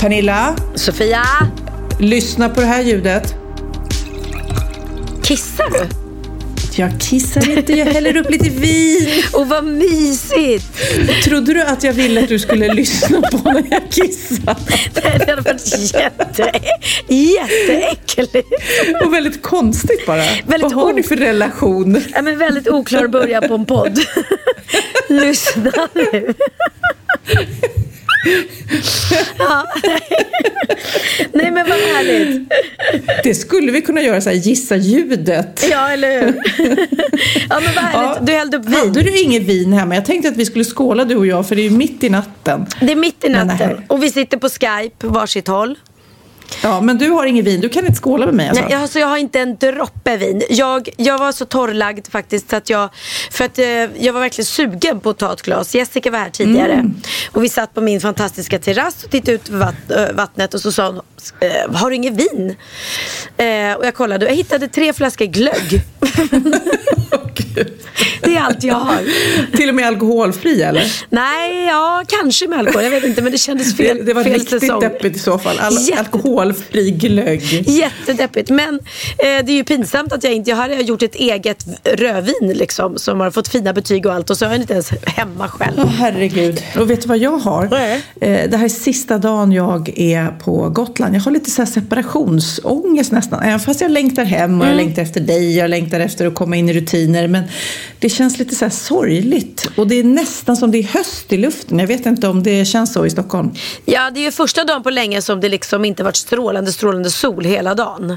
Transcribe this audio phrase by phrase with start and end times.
[0.00, 1.22] Pernilla, Sofia,
[1.98, 3.34] lyssna på det här ljudet.
[5.22, 5.88] kissar du?
[6.82, 9.22] Jag kissar inte, jag häller upp lite vin.
[9.32, 10.64] Och vad mysigt!
[11.24, 14.56] Trodde du att jag ville att du skulle lyssna på när jag kissar?
[14.94, 16.60] Det hade varit jätte,
[17.08, 18.48] jätteäckligt.
[19.04, 20.24] Och väldigt konstigt bara.
[20.46, 22.02] Väldigt Vad har ni för relation?
[22.14, 23.98] Ja, men väldigt oklar början på en podd.
[25.08, 26.34] Lyssna nu.
[29.38, 29.66] Ja.
[31.32, 32.48] Nej men vad härligt.
[33.22, 35.66] Det skulle vi kunna göra så här, gissa ljudet.
[35.70, 36.34] Ja eller hur.
[37.48, 38.26] Ja men vad härligt.
[38.26, 38.74] Du hällde upp vin.
[38.74, 39.94] Hade du inget vin hemma?
[39.94, 42.08] Jag tänkte att vi skulle skåla du och jag för det är ju mitt i
[42.08, 42.66] natten.
[42.80, 43.84] Det är mitt i natten.
[43.86, 45.78] Och vi sitter på Skype varsitt håll.
[46.62, 47.60] Ja, men du har inget vin.
[47.60, 48.64] Du kan inte skåla med mig alltså.
[48.64, 50.42] Nej, alltså jag har inte en droppe vin.
[50.50, 52.88] Jag, jag var så torrlagd faktiskt att jag,
[53.30, 53.64] för att eh,
[54.04, 55.74] jag var verkligen sugen på att ta ett glas.
[55.74, 56.94] Jessica var här tidigare Mm.
[57.32, 60.72] och vi satt på min fantastiska terrass och tittade ut över ö, vattnet och så
[60.72, 61.02] sa hon, eh,
[61.74, 62.56] har du inget vin?
[63.36, 65.82] Eh, och jag kollade och jag hittade tre flaskor glögg.
[68.22, 68.98] Det är allt jag har.
[69.56, 70.92] Till och med alkoholfri eller?
[71.10, 72.82] Nej, ja kanske med alkohol.
[72.84, 74.80] Jag vet inte men det kändes fel, det, det var fel riktigt säsong.
[74.80, 75.58] deppigt i så fall.
[75.58, 77.42] Al- Jätte- alkoholfri glögg.
[77.68, 78.50] Jättedeppigt.
[78.50, 78.78] Men eh,
[79.18, 80.50] det är ju pinsamt att jag inte...
[80.50, 84.36] Jag hade gjort ett eget rödvin liksom, som har fått fina betyg och allt och
[84.38, 85.74] så har jag inte ens hemma själv.
[85.78, 86.62] Åh herregud.
[86.78, 87.64] Och vet du vad jag har?
[87.64, 87.70] Eh,
[88.20, 91.09] Det här är sista dagen jag är på Gotland.
[91.14, 93.42] Jag har lite så här separationsångest nästan.
[93.42, 95.56] Även fast jag längtar hem och jag längtar efter dig.
[95.56, 97.28] Jag längtar efter att komma in i rutiner.
[97.28, 97.44] Men
[97.98, 99.70] det känns lite så här sorgligt.
[99.76, 101.78] Och det är nästan som det är höst i luften.
[101.78, 103.50] Jag vet inte om det känns så i Stockholm.
[103.84, 107.10] Ja, det är ju första dagen på länge som det liksom inte varit strålande, strålande
[107.10, 108.16] sol hela dagen.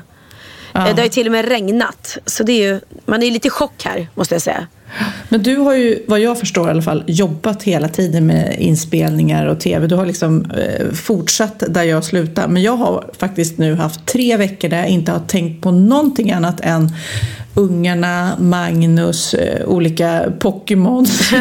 [0.74, 0.88] Ja.
[0.90, 2.18] Eh, Det har ju till och med regnat.
[2.26, 4.68] Så det är ju, man är ju lite i chock här, måste jag säga.
[5.30, 9.46] Men du har ju, vad jag förstår i alla fall, jobbat hela tiden med inspelningar
[9.46, 9.88] och tv.
[9.88, 12.48] Du har liksom eh, fortsatt där jag slutade.
[12.48, 16.32] Men jag har faktiskt nu haft tre veckor där jag inte har tänkt på någonting
[16.32, 16.92] annat än
[17.56, 21.31] ungarna, Magnus, eh, olika Pokémons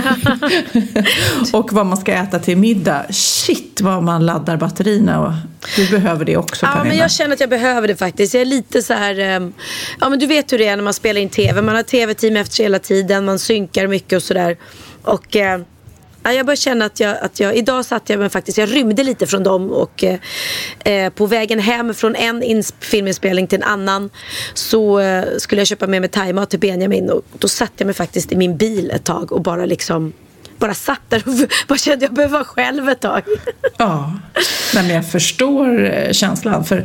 [1.52, 3.06] och vad man ska äta till middag.
[3.10, 5.32] Shit vad man laddar batterierna och
[5.76, 7.02] du behöver det också Ja, men Pernilla.
[7.02, 8.34] jag känner att jag behöver det faktiskt.
[8.34, 9.52] Jag är lite så här, ehm,
[10.00, 11.62] ja men du vet hur det är när man spelar in tv.
[11.62, 14.56] Man har tv-team efter sig hela tiden, man synkar mycket och sådär.
[15.02, 15.60] Och eh,
[16.24, 19.26] jag börjar känna att jag, att jag, idag satt jag men faktiskt, jag rymde lite
[19.26, 20.04] från dem och
[20.84, 24.10] eh, på vägen hem från en ins- filminspelning till en annan
[24.54, 27.94] så eh, skulle jag köpa med mig thaimat till Benjamin och då satt jag mig
[27.94, 30.12] faktiskt i min bil ett tag och bara liksom
[30.66, 31.32] bara satt där och
[31.68, 33.22] bara kände att jag behöver vara själv ett tag.
[33.76, 34.12] Ja,
[34.74, 36.64] Nej, men jag förstår eh, känslan.
[36.64, 36.84] För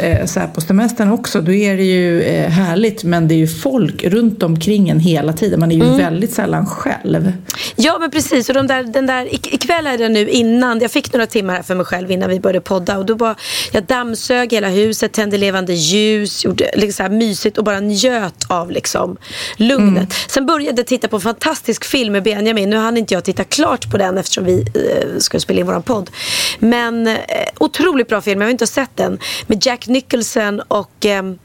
[0.00, 3.36] eh, så här på semestern också, då är det ju eh, härligt men det är
[3.36, 5.60] ju folk runt omkring en hela tiden.
[5.60, 7.32] Man är ju väldigt sällan själv.
[7.76, 10.90] Ja men precis och de där, den där, ik- ikväll är det nu innan, jag
[10.90, 13.34] fick några timmar här för mig själv innan vi började podda och då bara,
[13.72, 18.44] jag dammsög hela huset, tände levande ljus, gjorde liksom så här mysigt och bara njöt
[18.48, 19.16] av liksom
[19.56, 20.14] lugnet.
[20.28, 23.44] Sen började jag titta på en fantastisk film med Benjamin, nu hann inte jag titta
[23.44, 26.10] klart på den eftersom vi eh, ska spela in våran podd.
[26.58, 27.14] Men eh,
[27.58, 31.38] otroligt bra film, jag har inte sett den, med Jack Nicholson och ehm,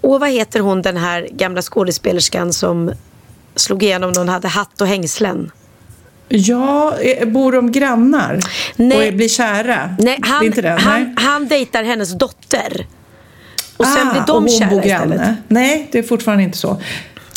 [0.00, 2.92] och vad heter hon den här gamla skådespelerskan som
[3.56, 5.50] slog igenom när hon hade hatt och hängslen?
[6.28, 8.40] Ja, eh, bor de grannar
[8.76, 9.08] Nej.
[9.08, 9.94] och blir kära?
[9.98, 10.68] Nej, han, inte det?
[10.68, 11.14] han, Nej.
[11.16, 12.86] han dejtar hennes dotter.
[13.76, 15.08] Och sen Ah, blir och de hon kära bor istället.
[15.18, 15.36] granne.
[15.48, 16.80] Nej, det är fortfarande inte så.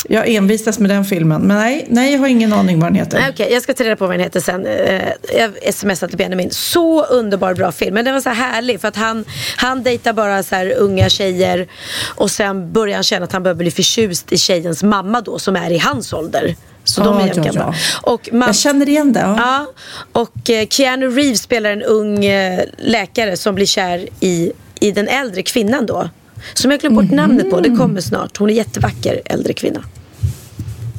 [0.08, 1.42] Jag envisas med den filmen.
[1.42, 3.18] Men nej, nej jag har ingen aning vad den heter.
[3.18, 4.66] Okej, okay, jag ska ta reda på vad den heter sen.
[4.66, 5.02] Eh,
[5.36, 6.50] jag smsar till Benjamin.
[6.50, 7.94] Så underbar bra film.
[7.94, 9.24] Men den var så härlig för att han,
[9.56, 11.68] han dejtar bara så här unga tjejer
[12.14, 15.56] och sen börjar han känna att han behöver bli förtjust i tjejens mamma då som
[15.56, 16.56] är i hans ålder.
[16.84, 17.60] Så ja, de är jämngamla.
[17.60, 18.12] Ja, ja.
[18.12, 19.20] Och man, jag känner igen det.
[19.20, 19.36] Ja.
[19.38, 19.72] ja
[20.12, 25.08] och eh, Keanu Reeves spelar en ung eh, läkare som blir kär i, i den
[25.08, 26.08] äldre kvinnan då.
[26.54, 27.16] Som jag glömt bort mm.
[27.16, 27.60] namnet på.
[27.60, 28.36] Det kommer snart.
[28.36, 29.84] Hon är jättevacker, äldre kvinna.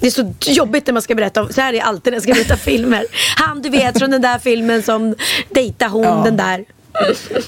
[0.02, 2.16] Det är så jobbigt när man ska berätta om, så här är det alltid när
[2.16, 3.06] jag ska berätta filmer.
[3.36, 5.16] Han du vet från den där filmen som
[5.50, 6.22] dejtar hon ja.
[6.26, 6.66] den där.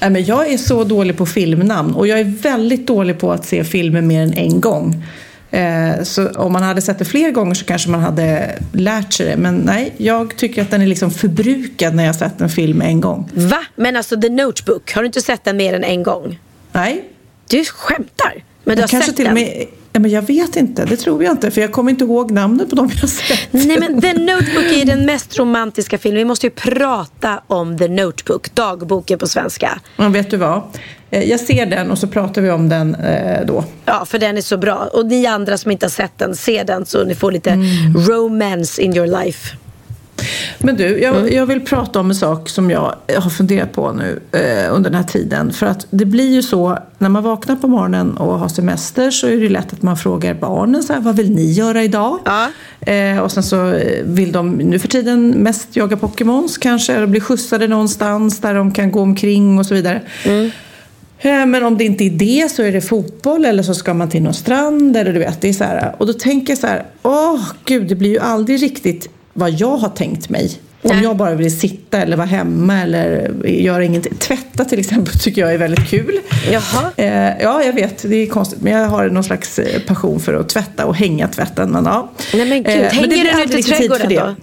[0.01, 3.45] Nej, men jag är så dålig på filmnamn och jag är väldigt dålig på att
[3.45, 5.03] se filmer mer än en gång.
[5.51, 9.25] Eh, så om man hade sett det fler gånger så kanske man hade lärt sig
[9.25, 9.37] det.
[9.37, 13.01] Men nej, jag tycker att den är liksom förbrukad när jag sett en film en
[13.01, 13.29] gång.
[13.33, 13.65] Va?
[13.75, 16.39] Men alltså The Notebook, har du inte sett den mer än en gång?
[16.71, 17.03] Nej.
[17.47, 18.43] Du skämtar?
[18.63, 19.33] Men du har kanske sett till den?
[19.33, 21.51] Med, men jag vet inte, det tror jag inte.
[21.51, 23.39] För jag kommer inte ihåg namnet på dem jag har sett.
[23.51, 26.17] Nej men The Notebook är den mest romantiska filmen.
[26.17, 29.79] Vi måste ju prata om The Notebook, dagboken på svenska.
[29.97, 30.61] Ja, vet du vad?
[31.11, 33.63] Eh, jag ser den och så pratar vi om den eh, då.
[33.85, 34.89] Ja, för den är så bra.
[34.93, 37.97] Och ni andra som inte har sett den, se den så ni får lite mm.
[37.97, 39.55] romance in your life.
[40.59, 41.33] Men du, jag, mm.
[41.33, 44.95] jag, vill prata om en sak som jag har funderat på nu eh, under den
[44.95, 45.53] här tiden.
[45.53, 49.27] För att det blir ju så, när man vaknar på morgonen och har semester så
[49.27, 52.19] är det lätt att man frågar barnen så här, vad vill ni göra idag?
[52.25, 52.49] Ja.
[52.91, 57.19] Eh, och sen så vill de nu för tiden mest jaga Pokémons kanske, eller bli
[57.19, 60.01] skjutsade någonstans där de kan gå omkring och så vidare.
[60.25, 60.51] Mm.
[61.19, 64.09] Eh, men om det inte är det så är det fotboll eller så ska man
[64.09, 64.97] till någon strand.
[64.97, 65.95] Eller du vet, det är så här.
[65.97, 69.77] Och då tänker jag så här, åh gud, det blir ju aldrig riktigt vad jag
[69.77, 70.51] har tänkt mig.
[70.81, 74.15] Om jag bara vill sitta eller vara hemma eller göra ingenting.
[74.15, 76.19] Tvätta till exempel tycker jag är väldigt kul.
[76.51, 76.91] Jaha.
[76.97, 78.61] Eh, ja, jag vet, det är konstigt.
[78.61, 81.69] Men jag har någon slags eh, passion för att tvätta och hänga tvätten.
[81.69, 82.11] Men, ja.
[82.33, 82.83] Nej, men gud.
[82.83, 84.35] Eh, hänger du ute i trädgården då?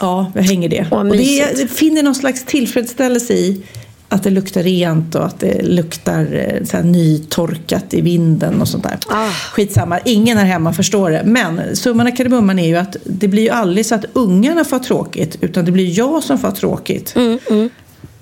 [0.00, 0.86] Ja, jag hänger det.
[0.90, 3.62] Åh, och det, jag finner någon slags tillfredsställelse i
[4.12, 8.68] att det luktar rent och att det luktar eh, så här, nytorkat i vinden och
[8.68, 8.98] sånt där.
[9.08, 9.30] Ah.
[9.30, 11.22] Skitsamma, ingen här hemma förstår det.
[11.24, 14.78] Men summan av kardemumman är ju att det blir ju aldrig så att ungarna får
[14.78, 17.16] tråkigt utan det blir jag som får tråkigt.
[17.16, 17.70] Mm, mm.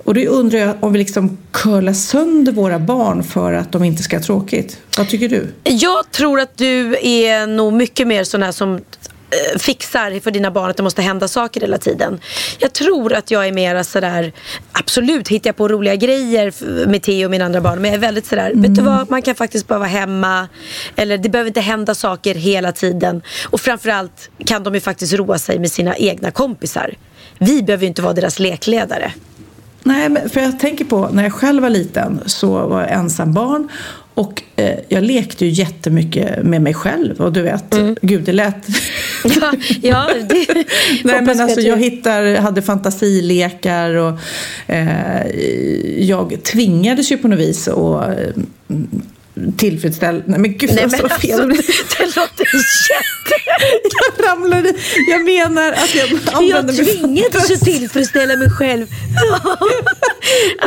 [0.05, 4.03] Och då undrar jag om vi liksom curlar sönder våra barn för att de inte
[4.03, 4.79] ska ha tråkigt.
[4.99, 5.47] Vad tycker du?
[5.65, 8.81] Jag tror att du är nog mycket mer sån här som
[9.59, 12.21] fixar för dina barn att det måste hända saker hela tiden.
[12.59, 14.33] Jag tror att jag är mera sådär,
[14.73, 16.53] absolut hittar jag på roliga grejer
[16.87, 17.83] med Theo och mina andra barn.
[17.83, 18.63] Men jag är väldigt sådär, mm.
[18.63, 20.49] vet du vad, man kan faktiskt bara vara hemma.
[20.97, 23.23] Eller det behöver inte hända saker hela tiden.
[23.45, 26.95] Och framförallt kan de ju faktiskt roa sig med sina egna kompisar.
[27.39, 29.13] Vi behöver ju inte vara deras lekledare.
[29.83, 33.33] Nej, men för jag tänker på när jag själv var liten så var jag ensam
[33.33, 33.69] barn
[34.19, 37.97] och eh, jag lekte ju jättemycket med mig själv och du vet, mm.
[38.03, 38.55] gud det lät...
[39.25, 40.55] ja, ja det...
[41.05, 44.19] Nej men alltså jag hittar, hade fantasilekar och
[44.67, 45.27] eh,
[45.99, 48.09] jag tvingades ju på något vis att
[49.57, 50.25] tillfredsställande.
[50.27, 51.49] Nej men gud Nej, men alltså, fel.
[51.49, 52.45] Det låter
[52.91, 53.35] jätte...
[53.83, 54.75] jag ramlade.
[55.11, 58.87] Jag menar att jag använde Jag tvingades ju tillfredsställa mig själv.
[59.33, 59.67] alltså,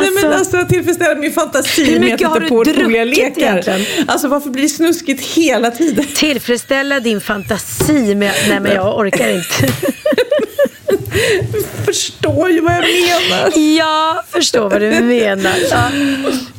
[0.00, 3.42] Nej men alltså, alltså tillfredsställa min fantasi mycket har du på roliga lekar.
[3.42, 3.84] Egentligen?
[4.06, 6.04] Alltså varför blir det snuskigt hela tiden?
[6.14, 8.32] Tillfredsställa din fantasi med...
[8.48, 9.74] Nej men jag orkar inte.
[11.84, 13.76] förstår ju vad jag menar.
[13.78, 15.52] Ja, förstår vad du menar.
[15.70, 15.90] Ja.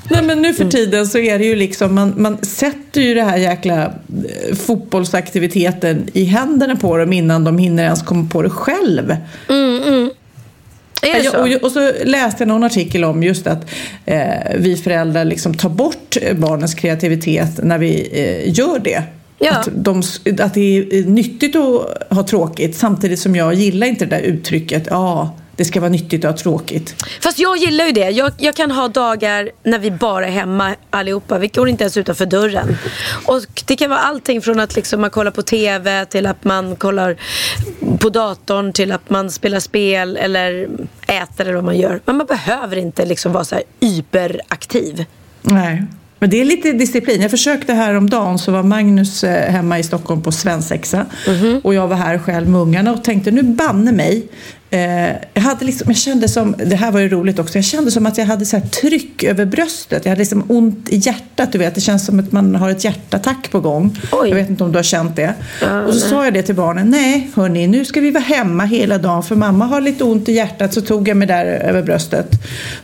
[0.09, 3.23] Nej, men nu för tiden så är det ju liksom, man, man sätter ju det
[3.23, 8.49] här jäkla eh, fotbollsaktiviteten i händerna på dem innan de hinner ens komma på det
[8.49, 9.15] själv.
[9.49, 10.09] Mm, mm.
[11.01, 11.41] Är så?
[11.41, 13.71] Och, och, så läste jag någon artikel om just att
[14.05, 14.19] eh,
[14.57, 19.03] vi föräldrar liksom tar bort barnens kreativitet när vi eh, gör det.
[19.43, 19.51] Ja.
[19.51, 20.03] Att, de,
[20.39, 24.87] att det är nyttigt att ha tråkigt samtidigt som jag gillar inte det där uttrycket.
[24.89, 26.95] Ja, det ska vara nyttigt och ha tråkigt.
[27.21, 28.09] Fast jag gillar ju det.
[28.09, 31.37] Jag, jag, kan ha dagar när vi bara är hemma allihopa.
[31.37, 32.77] Vi går inte ens utanför dörren.
[33.25, 36.75] Och det kan vara allting från att liksom man kollar på TV till att man
[36.75, 37.17] kollar
[37.99, 40.67] på datorn till att man spelar spel eller
[41.07, 41.99] äter eller vad man gör.
[42.05, 45.05] Men man behöver inte liksom vara så här hyperaktiv.
[45.41, 45.83] Nej.
[46.23, 47.21] Men det är lite disciplin.
[47.21, 51.61] Jag försökte häromdagen så var Magnus eh, hemma i Stockholm på svensexa mm -hmm.
[51.61, 54.27] och jag var här själv med ungarna och tänkte nu banne mig
[54.69, 57.91] Eh, jag, hade liksom, jag kände som, det här var ju roligt också, jag kände
[57.91, 60.05] som att jag hade så tryck över bröstet.
[60.05, 61.75] Jag hade liksom ont i hjärtat, du vet.
[61.75, 63.99] Det känns som att man har ett hjärtattack på gång.
[64.11, 64.29] Oj.
[64.29, 65.33] Jag vet inte om du har känt det.
[65.61, 66.89] Ja, och så sa jag det till barnen.
[66.89, 70.31] Nej, hörni, nu ska vi vara hemma hela dagen för mamma har lite ont i
[70.31, 70.73] hjärtat.
[70.73, 72.27] Så tog jag mig där över bröstet.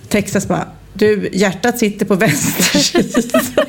[0.09, 0.67] Texas bara,
[0.99, 3.65] du, hjärtat sitter på vänster sida.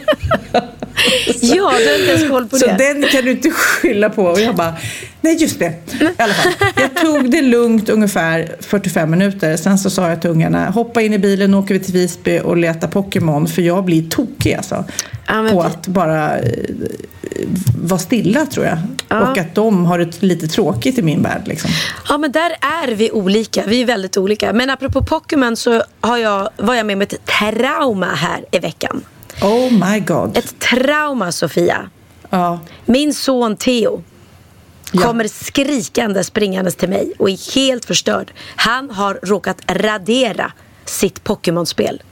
[1.43, 2.77] Ja, du har inte ens koll på Så det.
[2.79, 4.25] den kan du inte skylla på.
[4.25, 4.75] Och jag bara,
[5.21, 5.65] nej just det.
[6.01, 6.53] I alla fall.
[6.77, 9.57] Jag tog det lugnt ungefär 45 minuter.
[9.57, 12.41] Sen så sa jag till ungarna, hoppa in i bilen, nu åker vi till Visby
[12.41, 13.47] och letar Pokémon.
[13.47, 14.85] För jag blir tokig alltså.
[15.27, 16.49] Ja, på att bara eh,
[17.83, 18.79] vara stilla tror jag.
[19.09, 19.21] Ja.
[19.31, 21.43] Och att de har det lite tråkigt i min värld.
[21.49, 21.71] Liksom.
[22.09, 23.63] Ja men där är vi olika.
[23.67, 24.53] Vi är väldigt olika.
[24.53, 29.03] Men apropå Pokémon så har jag, var jag med om ett trauma här i veckan.
[29.43, 30.37] Oh my god.
[30.37, 31.91] Ett trauma Sofia.
[32.31, 32.61] Ja.
[32.87, 34.03] Min son Theo
[34.93, 35.03] Ja.
[35.03, 38.33] kommer skrikande springandes till mig och är helt förstörd.
[38.57, 40.53] Han har råkat radera
[40.85, 42.03] sitt Pokémon-spel.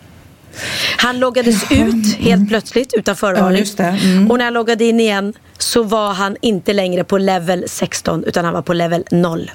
[0.97, 3.65] Han loggades ut helt plötsligt utan förvarning.
[3.77, 3.85] Ja.
[3.85, 4.31] Mm.
[4.31, 8.45] Och när han loggade in igen så var han inte längre på level 16 utan
[8.45, 9.51] han var på level 0.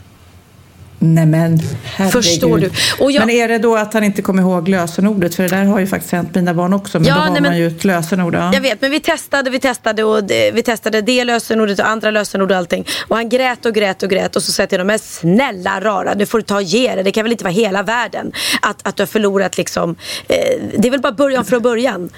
[1.06, 2.14] Nej men herregud.
[2.14, 2.70] Förstår du?
[3.00, 5.36] Jag- Men är det då att han inte kommer ihåg lösenordet?
[5.36, 7.00] För det där har ju faktiskt hänt mina barn också.
[7.00, 8.36] Men Ja, då har nej, men- man ju ett lösenord.
[8.36, 8.54] Ja.
[8.54, 12.12] Jag vet, men vi testade, vi testade och det, vi testade det lösenordet och andra
[12.12, 12.88] lösenord och allting.
[13.08, 15.82] Och han grät och grät och grät och så sa jag till honom, men snälla
[15.82, 17.04] rara, nu får du ta och ge det.
[17.04, 18.32] Det kan väl inte vara hela världen
[18.62, 19.96] att, att du har förlorat liksom.
[20.28, 20.36] Eh,
[20.78, 22.10] det är väl bara början från början.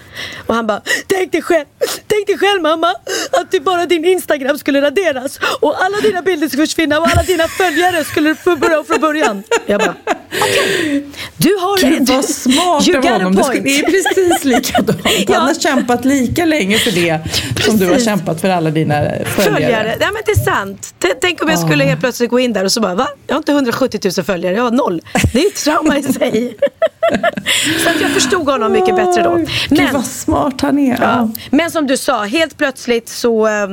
[0.46, 1.66] Och han bara, tänk dig själv,
[2.08, 2.88] tänk dig själv mamma,
[3.32, 7.24] att det bara din Instagram skulle raderas och alla dina bilder skulle försvinna och alla
[7.24, 9.44] dina följare skulle få börja från början.
[9.66, 9.96] Jag bara,
[10.42, 11.04] okej.
[11.38, 13.36] Du har Gud vad smart av honom.
[13.36, 13.46] Det point.
[13.46, 15.00] skulle- Det är precis likadant.
[15.28, 15.36] Ja.
[15.36, 17.20] Han har kämpat lika länge för det
[17.66, 18.08] som du har Precis.
[18.08, 19.26] kämpat för alla dina följare.
[19.26, 19.96] följare.
[20.00, 20.94] Nej men det är sant.
[21.02, 23.08] T- Tänk om jag skulle helt plötsligt gå in där och så bara va?
[23.28, 25.02] Jag har inte 170 000 följare, jag har noll.
[25.34, 26.58] Det är ju ett trauma i sig.
[27.84, 29.36] så att jag förstod honom mycket bättre då.
[29.36, 30.92] Gud Men, vad smart han är.
[30.92, 30.98] ja.
[31.02, 31.30] Ja.
[31.52, 33.68] men som du sa, helt plötsligt så eh,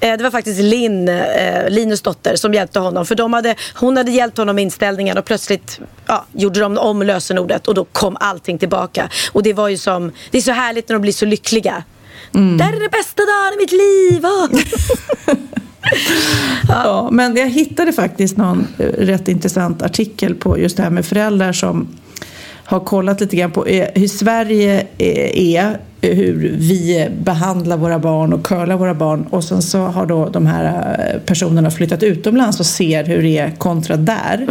[0.00, 3.06] Det var faktiskt Linn, eh, Linus dotter som hjälpte honom.
[3.06, 7.02] För de hade, hon hade hjälpt honom med inställningen och plötsligt ja, gjorde de om
[7.02, 9.08] lösenordet och då kom allting tillbaka.
[9.32, 11.84] Och det var ju som, det är så härligt när de blir så lyckliga.
[12.32, 14.26] Det här är det bästa dagen i mitt liv!
[14.26, 14.48] Ah.
[16.68, 21.06] Ja, men jag hittade faktiskt någon eh, rätt intressant artikel på just det här med
[21.06, 21.88] föräldrar som
[22.64, 25.80] har kollat lite grann på eh, hur Sverige eh, är,
[26.12, 30.46] hur vi behandlar våra barn och curlar våra barn och sen så har då de
[30.46, 34.46] här eh, personerna flyttat utomlands och ser hur det är kontra där.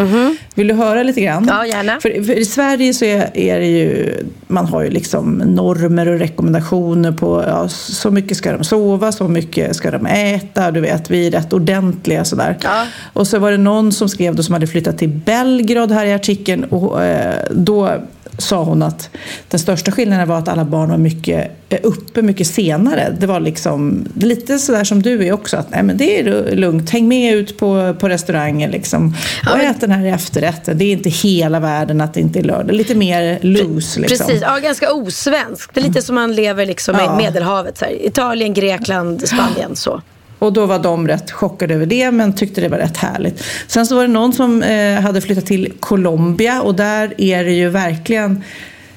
[0.56, 1.46] Vill du höra lite grann?
[1.48, 2.00] Ja, gärna.
[2.00, 4.14] För, för i Sverige så är, är det ju,
[4.48, 9.28] man har ju liksom normer och rekommendationer på ja, så mycket ska de sova, så
[9.28, 12.58] mycket ska de äta, du vet, vi är rätt ordentliga sådär.
[12.64, 12.86] Ja.
[13.14, 16.14] Och så var det någon som skrev då som hade flyttat till Belgrad här i
[16.14, 17.90] artikeln och eh, då
[18.38, 19.10] sa hon att
[19.50, 23.18] den största skillnaden var att alla barn var mycket eh, uppe mycket senare.
[23.20, 26.90] Det var liksom lite sådär som du är också, att nej men det är lugnt,
[26.90, 29.16] häng med ut på, på restaurangen liksom
[29.52, 30.78] och ät den här efterrätten.
[30.78, 34.28] Det är inte hela världen att det inte är lördag, lite mer loose liksom.
[34.28, 35.74] Precis, ja, ganska osvenskt.
[35.74, 37.14] Det är lite som man lever liksom Ja.
[37.14, 37.78] i Medelhavet.
[37.78, 38.06] Så här.
[38.06, 39.76] Italien, Grekland, Spanien.
[39.76, 40.02] Så.
[40.44, 43.44] Och då var de rätt chockade över det men tyckte det var rätt härligt.
[43.68, 47.52] Sen så var det någon som eh, hade flyttat till Colombia och där är det
[47.52, 48.44] ju verkligen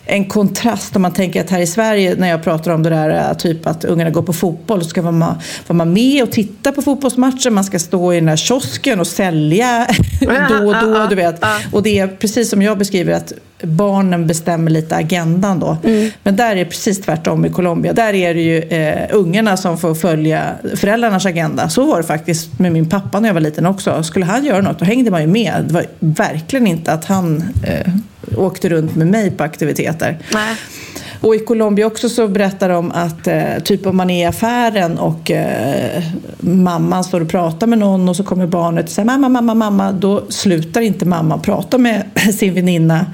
[0.06, 3.30] en kontrast om man tänker att här i Sverige när jag pratar om det där
[3.30, 5.34] eh, typ att ungarna går på fotboll så ska man
[5.66, 7.54] vara med och titta på fotbollsmatchen.
[7.54, 9.86] Man ska stå i den där kiosken och sälja
[10.48, 11.06] då och då.
[11.10, 11.44] Du vet.
[11.72, 15.76] Och det är precis som jag beskriver att barnen bestämmer lite agendan då.
[15.84, 16.10] Mm.
[16.22, 17.92] Men där är det precis tvärtom i Colombia.
[17.92, 21.68] Där är det ju eh, ungarna som får följa föräldrarnas agenda.
[21.68, 24.02] Så var det faktiskt med min pappa när jag var liten också.
[24.02, 25.64] Skulle han göra något då hängde man ju med.
[25.68, 27.92] Det var verkligen inte att han eh,
[28.36, 30.18] åkte runt med mig på aktiviteter.
[30.34, 30.56] Nej.
[31.20, 34.98] Och i Colombia också så berättar de att eh, typ om man är i affären
[34.98, 36.02] och eh,
[36.40, 39.92] mamman står och pratar med någon och så kommer barnet och säger mamma, mamma, mamma.
[39.92, 42.02] Då slutar inte mamma prata med
[42.38, 43.06] sin väninna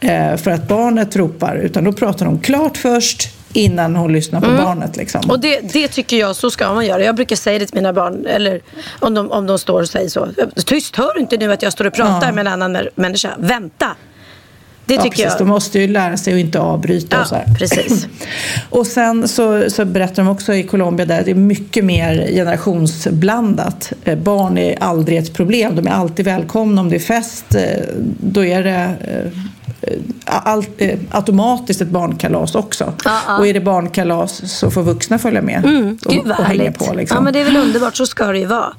[0.00, 4.46] eh, för att barnet ropar utan då pratar de klart först innan hon lyssnar på
[4.64, 4.96] barnet.
[4.96, 5.20] Liksom.
[5.30, 7.04] Och det, det tycker jag, så ska man göra.
[7.04, 8.60] Jag brukar säga det till mina barn, eller
[9.00, 10.28] om de, om de står och säger så.
[10.66, 12.32] Tyst, hör du inte nu att jag står och pratar Ja.
[12.32, 13.30] med en annan mä- människa?
[13.38, 13.86] Vänta!
[14.86, 15.38] Det ja, tycker precis.
[15.38, 15.54] De jag.
[15.54, 17.54] måste ju lära sig att inte avbryta och så Ja, här.
[17.54, 18.06] precis.
[18.70, 23.92] Och sen så, så berättar de också i Colombia där det är mycket mer generationsblandat.
[24.04, 26.80] Eh, Barn är aldrig ett problem, de är alltid välkomna.
[26.80, 27.62] Om det är fest, eh,
[28.20, 29.92] då är det eh,
[30.24, 30.64] all,
[31.10, 32.92] automatiskt ett barnkalas också.
[33.04, 33.38] Ja, ja.
[33.38, 36.94] Och är det barnkalas så får vuxna följa med Mm, och, och hänga på.
[36.94, 37.14] Liksom.
[37.16, 38.72] Ja men det är väl underbart, så ska det ju vara.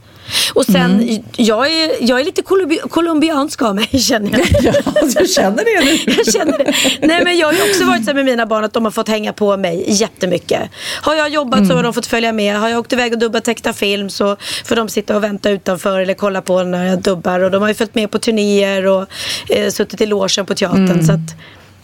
[0.54, 1.24] Och sen, Mm.
[1.38, 4.48] jag, är, jag är lite colombi colombiansk av mig känner jag.
[4.64, 4.74] Ja,
[5.20, 6.14] du känner det nu?
[6.18, 6.74] Jag känner det.
[7.08, 9.08] Nej men jag har ju också varit så med mina barn att de har fått
[9.08, 10.62] hänga på mig jättemycket.
[11.02, 11.70] Har jag jobbat Mm.
[11.70, 12.56] så har de fått följa med.
[12.60, 16.00] Har jag åkt iväg och dubbat teckna film så får de sitta och vänta utanför
[16.00, 17.40] eller kolla på när jag dubbar.
[17.40, 19.06] Och de har ju följt med på turnéer och
[19.50, 20.90] eh, suttit i logen på teatern.
[20.90, 21.04] Mm.
[21.06, 21.20] Så att,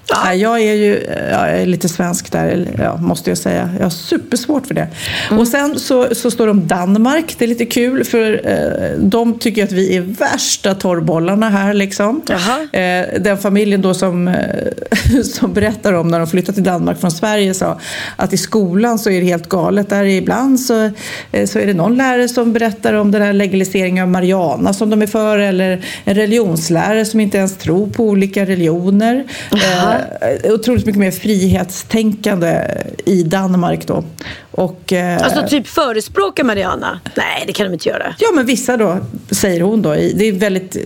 [0.09, 0.33] Ja.
[0.33, 3.69] Jag är ju jag är lite svensk där, ja, måste jag säga.
[3.77, 4.87] Jag har supersvårt för det.
[5.29, 5.39] Mm.
[5.39, 7.35] Och sen så, så står det om Danmark.
[7.37, 11.73] Det är lite kul för eh, de tycker att vi är värsta torrbollarna här.
[11.73, 12.21] Liksom.
[12.71, 17.11] Eh, den familjen då som, eh, som berättar om när de flyttade till Danmark från
[17.11, 17.79] Sverige sa
[18.15, 19.89] att i skolan så är det helt galet.
[19.89, 20.91] Där ibland så,
[21.31, 24.89] eh, så är det någon lärare som berättar om den här legaliseringen av marijuana som
[24.89, 29.23] de är för eller en religionslärare som inte ens tror på olika religioner.
[29.51, 32.67] Eh, Eh, otroligt mycket mer frihetstänkande
[33.05, 34.03] i Danmark då.
[34.59, 36.99] Och, eh, alltså typ förespråkar Mariana?
[37.17, 38.15] Nej, det kan de inte göra.
[38.19, 38.97] Ja, men vissa då,
[39.31, 39.93] säger hon då.
[39.93, 40.77] Det är väldigt,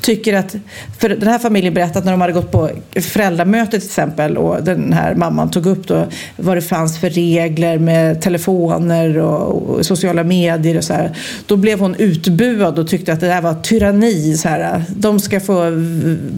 [0.00, 0.56] tycker att,
[0.98, 4.62] för den här familjen berättade att när de hade gått på föräldramöte till exempel och
[4.62, 6.06] den här mamman tog upp då
[6.36, 11.16] vad det fanns för regler med telefoner och, och sociala medier och så här.
[11.46, 14.36] Då blev hon utbuad och tyckte att det där var tyranni.
[14.36, 14.84] Så här.
[14.88, 15.72] De ska få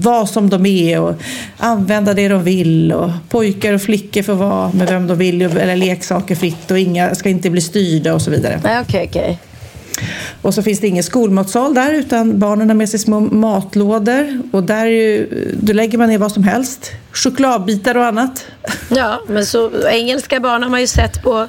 [0.00, 1.14] vara som de är och
[1.56, 5.76] använda det de vill och pojkar och flickor får vara med vem de vill eller
[5.76, 8.60] leksaker fritt och inga ska inte bli styrda och så vidare.
[8.64, 9.36] Nej, okay, okay.
[10.42, 14.62] Och så finns det ingen skolmatsal där utan barnen har med sig små matlådor och
[14.62, 15.28] där ju,
[15.62, 16.92] då lägger man ner vad som helst.
[17.12, 18.46] Chokladbitar och annat.
[18.88, 21.48] Ja, men så engelska barn har man ju sett på,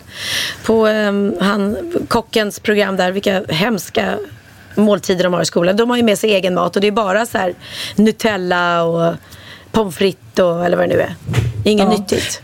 [0.65, 4.17] på um, han, kockens program där, vilka hemska
[4.75, 5.77] måltider de har i skolan.
[5.77, 7.53] De har ju med sig egen mat och det är bara så här
[7.95, 9.15] Nutella och
[9.71, 11.15] pommes frites och, eller vad det nu är.
[11.63, 11.97] Inget ja.
[11.97, 12.41] nyttigt.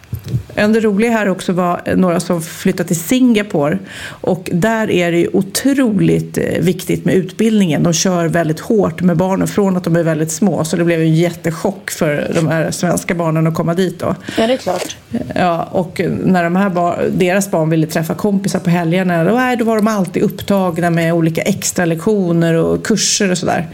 [0.56, 5.28] En det roliga här också var några som flyttat till Singapore och där är det
[5.28, 7.84] otroligt eh, viktigt med utbildningen.
[7.84, 11.02] De kör väldigt hårt med barnen från att de är väldigt små så det blev
[11.02, 14.16] en jättechock för de här svenska barnen att komma dit då.
[14.38, 14.98] Ja, det är klart.
[15.36, 19.66] Ja, och när de här bar deras barn ville träffa kompisar på helgerna då, då
[19.66, 23.68] var de alltid upptagna med olika extra lektioner och kurser och sådär.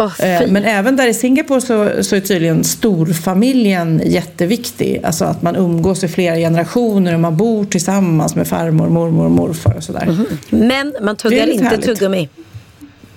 [0.00, 0.12] Oh,
[0.48, 5.00] Men även där i Singapore så, så är tydligen storfamiljen jätteviktig.
[5.04, 9.74] Alltså att man umgås i flera generationer och man bor tillsammans med farmor, mormor morfar
[9.76, 10.02] och sådär.
[10.02, 10.66] Mm -hmm.
[10.66, 11.86] Men man tuggar inte härligt.
[11.86, 12.28] tuggummi.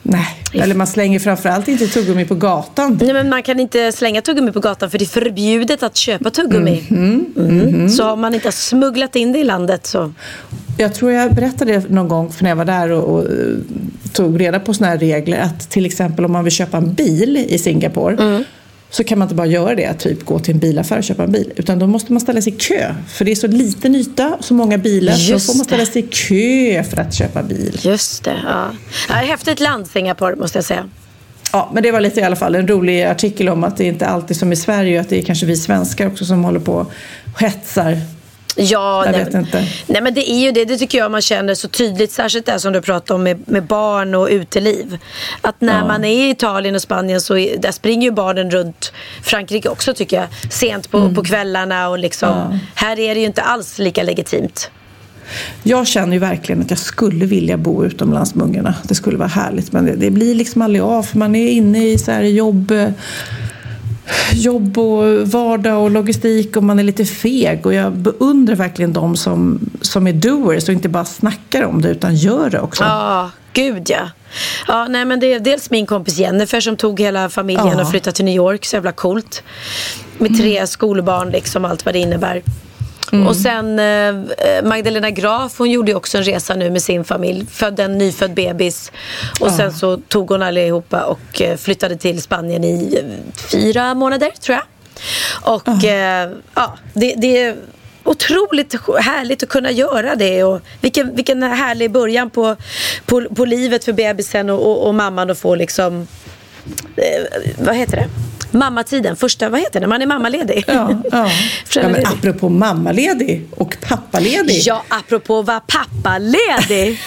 [0.03, 2.99] Nej, eller man slänger framförallt inte tuggummi på gatan.
[3.01, 6.29] Nej, men man kan inte slänga tuggummi på gatan för det är förbjudet att köpa
[6.29, 6.83] tuggummi.
[6.89, 7.89] Mm, mm, mm.
[7.89, 10.13] Så har man inte smugglat in det i landet så.
[10.77, 13.27] Jag tror jag berättade det någon gång för när jag var där och, och
[14.13, 17.45] tog reda på sådana här regler att till exempel om man vill köpa en bil
[17.49, 18.43] i Singapore mm.
[18.95, 21.31] Så kan man inte bara göra det, typ gå till en bilaffär och köpa en
[21.31, 21.53] bil.
[21.55, 22.95] Utan då måste man ställa sig i kö.
[23.07, 26.03] För det är så liten yta, så många bilar, Just så får man ställa sig
[26.03, 27.79] i kö för att köpa bil.
[27.81, 28.71] Just det, ja.
[29.09, 30.89] ja häftigt land Singapore måste jag säga.
[31.51, 34.07] Ja, men det var lite i alla fall en rolig artikel om att det inte
[34.07, 36.73] alltid som i Sverige, att det är kanske vi svenskar också som håller på
[37.33, 37.97] och hetsar
[38.55, 39.67] Ja, jag nej, vet inte.
[39.87, 42.11] Nej men det är ju det, det tycker jag man känner så tydligt.
[42.11, 44.97] Särskilt det som du pratar om med, med barn och uteliv.
[45.41, 45.87] Att när ja.
[45.87, 50.17] man är i Italien och Spanien så där springer ju barnen runt Frankrike också tycker
[50.17, 50.27] jag.
[50.49, 51.15] Sent på, mm.
[51.15, 52.29] på kvällarna och liksom.
[52.29, 52.59] Ja.
[52.75, 54.71] Här är det ju inte alls lika legitimt.
[55.63, 58.75] Jag känner ju verkligen att jag skulle vilja bo utomlands med ungarna.
[58.83, 61.87] Det skulle vara härligt men det, det blir liksom aldrig av för man är inne
[61.87, 62.71] i så här jobb
[64.33, 67.65] jobb och vardag och logistik och man är lite feg.
[67.65, 71.89] Och jag beundrar verkligen de som, som är doers och inte bara snackar om det
[71.89, 72.83] utan gör det också.
[72.83, 74.09] Ja, gud ja.
[74.67, 77.81] Ja, nej, men det är dels min kompis Jennifer som tog hela familjen ja.
[77.81, 78.65] och flyttade till New York.
[78.65, 79.43] Så jävla coolt.
[80.17, 80.67] Med tre mm.
[80.67, 82.41] skolbarn, liksom allt vad det innebär.
[83.13, 83.27] Mm.
[83.27, 87.45] Och sen eh, Magdalena Graf, hon gjorde också en resa nu med sin familj.
[87.51, 88.91] Födde en nyfödd bebis.
[89.39, 89.57] Och ja.
[89.57, 94.55] sen så tog hon allihopa och eh, flyttade till Spanien i eh, fyra månader tror
[94.57, 94.65] jag.
[95.53, 97.55] Och ja, eh, ja det, det är
[98.03, 100.43] otroligt härligt att kunna göra det.
[100.43, 102.55] Och vilken, vilken härlig början på,
[103.05, 106.07] på, på livet för bebisen och, och, och mamman att få liksom,
[106.95, 107.23] eh,
[107.57, 108.09] vad heter det?
[108.53, 110.63] Mammatiden, första, vad heter det, man är mammaledig.
[110.67, 111.29] Ja, ja.
[111.75, 114.61] ja men apropå mammaledig och pappaledig.
[114.65, 116.99] Ja, apropå vara pappaledig.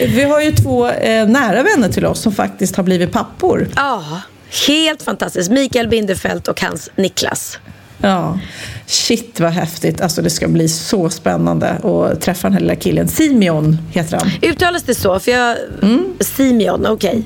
[0.00, 3.68] Vi har ju två eh, nära vänner till oss som faktiskt har blivit pappor.
[3.76, 4.20] Ja,
[4.68, 5.50] helt fantastiskt.
[5.50, 7.58] Mikael Bindefeld och hans Niklas.
[8.00, 8.38] Ja,
[8.86, 10.00] shit vad häftigt.
[10.00, 13.08] Alltså det ska bli så spännande att träffa den här lilla killen.
[13.08, 14.30] Simeon heter han.
[14.42, 15.20] Uttalas det så?
[15.20, 15.56] För jag...
[15.82, 16.14] Mm.
[16.20, 17.10] Simeon, okej.
[17.10, 17.22] Okay.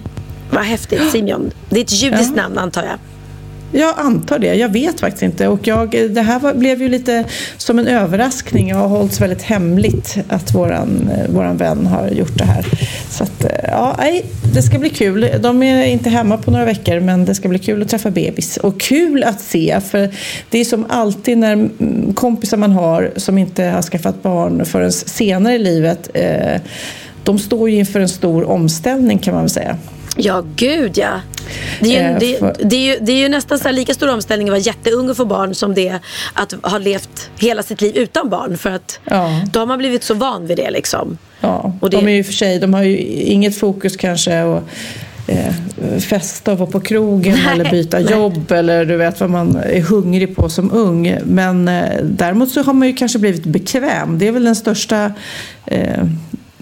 [0.52, 1.50] Vad häftigt, Simeon.
[1.70, 2.42] Det är ett judiskt ja.
[2.42, 2.98] namn antar jag.
[3.74, 4.54] Jag antar det.
[4.54, 5.48] Jag vet faktiskt inte.
[5.48, 7.24] Och jag, det här var, blev ju lite
[7.56, 8.68] som en överraskning.
[8.68, 12.66] Jag har hållits väldigt hemligt att våran, våran vän har gjort det här.
[13.10, 15.30] Så att, ja, nej, det ska bli kul.
[15.40, 18.56] De är inte hemma på några veckor men det ska bli kul att träffa bebis.
[18.56, 19.80] Och kul att se.
[19.90, 20.10] För
[20.50, 21.68] det är som alltid när
[22.14, 26.10] kompisar man har som inte har skaffat barn förrän senare i livet.
[26.14, 26.60] Eh,
[27.24, 29.76] de står ju inför en stor omställning kan man väl säga.
[30.16, 31.20] Ja, gud ja.
[31.80, 33.94] Det är, ju, Eh, det, det, är ju, det är ju nästan så här lika
[33.94, 35.98] stor omställning att vara jätteung och få barn som det
[36.32, 38.58] att ha levt hela sitt liv utan barn.
[38.58, 39.40] För att Ja.
[39.52, 41.18] då har man blivit så van vid det liksom.
[41.40, 44.62] Ja, Och det- de är ju för sig, de har ju inget fokus kanske att
[45.26, 45.54] eh,
[46.00, 48.10] festa och vara på krogen Nej, eller byta nej.
[48.12, 51.18] jobb eller du vet vad man är hungrig på som ung.
[51.24, 54.18] Men eh, däremot så har man ju kanske blivit bekväm.
[54.18, 55.12] Det är väl den största
[55.66, 56.04] eh,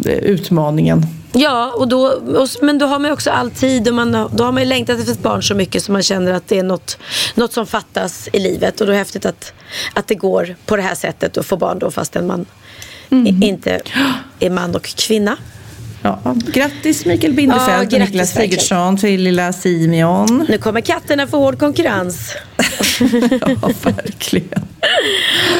[0.07, 1.07] utmaningen.
[1.33, 4.45] Ja, och då, och, men då har man ju också all tid och man, då
[4.45, 6.63] har man ju längtat efter ett barn så mycket så man känner att det är
[6.63, 6.99] något,
[7.35, 8.81] något som fattas i livet.
[8.81, 9.53] Och då är det häftigt att,
[9.95, 12.47] att det går på det här sättet att få barn då fastän man
[13.11, 13.81] i, inte
[14.41, 15.37] är man och kvinna.
[16.03, 18.35] Ja, grattis Mikael Bindefeld Ja, och Niklas.
[18.35, 20.47] Sigurdsson till lilla Simeon.
[20.49, 22.35] Nu kommer katterna få hård konkurrens.
[23.41, 24.63] Ja, verkligen.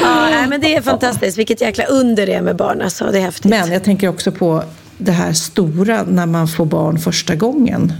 [0.01, 1.37] Ja, men det är fantastiskt.
[1.37, 2.81] Vilket jäkla under det är med barn.
[2.81, 3.05] Alltså.
[3.11, 3.45] Det är häftigt.
[3.45, 4.63] Men jag tänker också på
[5.01, 7.93] det här stora när man får barn första gången.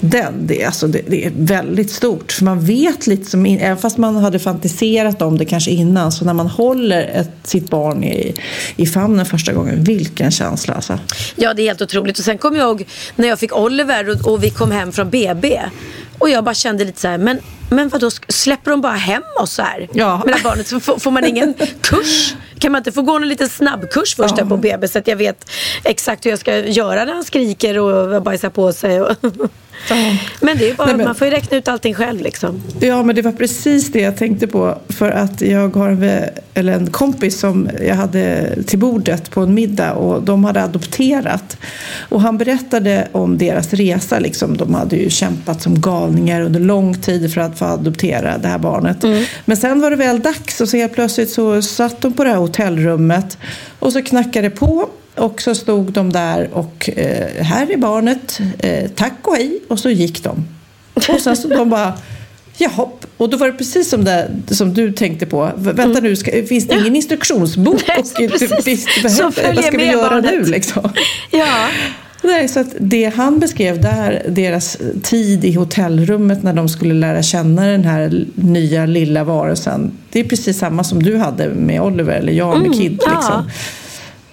[0.00, 2.32] Den, det, är- alltså, det, det är väldigt stort.
[2.32, 6.12] För man vet lite, som in, även fast man hade fantiserat om det kanske innan,
[6.12, 8.34] så när man håller ett, sitt barn i,
[8.76, 10.98] i famnen första gången, vilken känsla alltså.
[11.36, 12.18] Ja, det är helt otroligt.
[12.18, 12.84] Och sen kommer jag ihåg
[13.16, 15.60] när jag fick Oliver och, och vi kom hem från BB.
[16.18, 17.38] Och jag bara kände lite så här, men,
[17.70, 19.88] men vadå, släpper de bara hem oss så här?
[19.92, 20.22] Ja.
[20.26, 22.34] Med barnet, så får, får man ingen kurs?
[22.58, 24.42] Kan man inte få gå en liten snabbkurs först Ja.
[24.44, 25.50] där på BB så att jag vet
[25.84, 29.00] exakt hur jag ska göra när han skriker och bajsar på sig?
[29.00, 29.16] Och
[30.40, 32.62] Men det är bara, Nej, men- man får ju räkna ut allting själv liksom.
[32.80, 34.78] Ja, men det var precis det jag tänkte på.
[34.88, 36.22] För att jag har en,
[36.54, 41.56] eller en kompis som jag hade till bordet på en middag och de hade adopterat.
[42.08, 44.18] Och han berättade om deras resa.
[44.18, 44.56] Liksom.
[44.56, 48.58] De hade ju kämpat som galningar under lång tid för att få adoptera det här
[48.58, 49.04] barnet.
[49.44, 52.30] Men sen var det väl dags och så helt plötsligt så satt de på det
[52.30, 53.38] här hotellrummet
[53.78, 54.88] och så knackade det på.
[55.16, 59.60] Och så stod de där och eh, här är barnet, eh, tack och hej.
[59.68, 60.44] Och så gick de.
[60.94, 61.92] Och sen så de bara
[62.58, 65.50] Jaha, och då var det precis som, det, som du tänkte på.
[65.56, 67.82] Vänta nu, ska, finns det ingen instruktionsbok?
[67.88, 68.14] Nej, och, så
[68.48, 68.86] precis.
[69.02, 70.30] vad ska vi göra barnet.
[70.30, 70.90] nu liksom?
[71.30, 71.68] Ja.
[72.22, 77.22] Nej, så att det han beskrev där, deras tid i hotellrummet när de skulle lära
[77.22, 79.92] känna den här nya lilla varelsen.
[80.12, 83.00] Det är precis samma som du hade med Oliver, eller jag med Mm, Kid.
[83.06, 83.44] ja.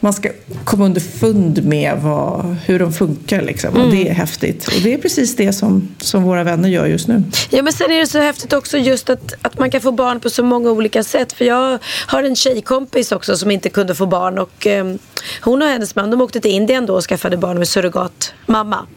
[0.04, 0.30] Man ska
[0.64, 3.42] komma underfund med vad, hur de funkar.
[3.42, 3.82] Liksom.
[3.82, 4.68] Och det är häftigt.
[4.68, 7.24] Och det är precis det som, som våra vänner gör just nu.
[7.50, 10.20] Ja men sen är det så häftigt också just att, att man kan få barn
[10.20, 11.34] på så många olika sätt.
[11.34, 14.96] För jag har en tjejkompis också som inte kunde få barn och eh,
[15.42, 18.88] hon och hennes man de åkte till Indien då och skaffade barn med surrogatmamma.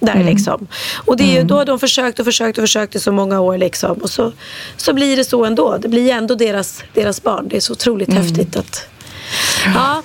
[0.00, 0.66] Där liksom.
[0.94, 3.40] Och det är ju då har de försökt och försökt och försökt i så många
[3.40, 3.98] år liksom.
[3.98, 4.32] Och så,
[4.76, 5.76] så blir det så ändå.
[5.78, 7.48] Det blir ändå deras, deras barn.
[7.48, 8.89] Det är så otroligt häftigt att...
[9.66, 10.02] Ja,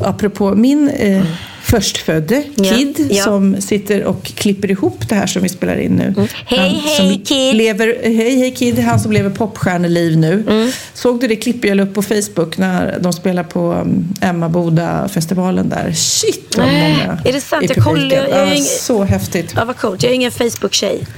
[0.00, 1.24] Apropå min eh,
[1.70, 3.24] förstfödde Ja, Kid ja.
[3.24, 6.14] som sitter och klipper ihop det här som vi spelar in nu.
[6.46, 7.54] Hej, Han hej, som Kid.
[7.56, 10.44] Lever, hej hej Kid, han som lever popstjärneliv nu.
[10.48, 10.70] Mm.
[10.94, 15.68] Såg du det klipp jag la upp på Facebook när de spelar på um, Emmaboda-festivalen
[15.68, 15.92] där?
[15.92, 17.64] Shit vad många är det sant?
[17.64, 19.52] i Jag kollar- jag är Ja, ing- Så häftigt.
[19.56, 20.02] ja vad coolt.
[20.02, 21.06] Jag är ingen Facebook-tjej.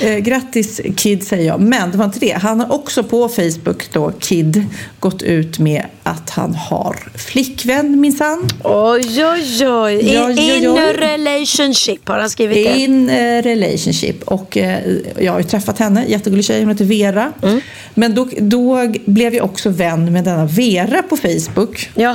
[0.00, 1.60] Eh, grattis Kid säger jag.
[1.60, 2.32] Men det var inte det.
[2.42, 4.64] Han har också på Facebook då, Kid,
[5.00, 8.48] gått ut med att han har flickvän minsann.
[8.64, 9.81] Oj, oj, oj.
[9.90, 12.78] In, Ja, ja, in a relationship har han skrivit det.
[12.78, 14.22] In eh, relationship.
[14.22, 14.78] Och eh,
[15.18, 17.32] jag har ju träffat henne, jättegullig tjej, hon heter Vera.
[17.42, 17.60] Mm.
[17.94, 21.90] Men då, då blev jag också vän med denna Vera på Facebook.
[21.94, 22.12] Eh,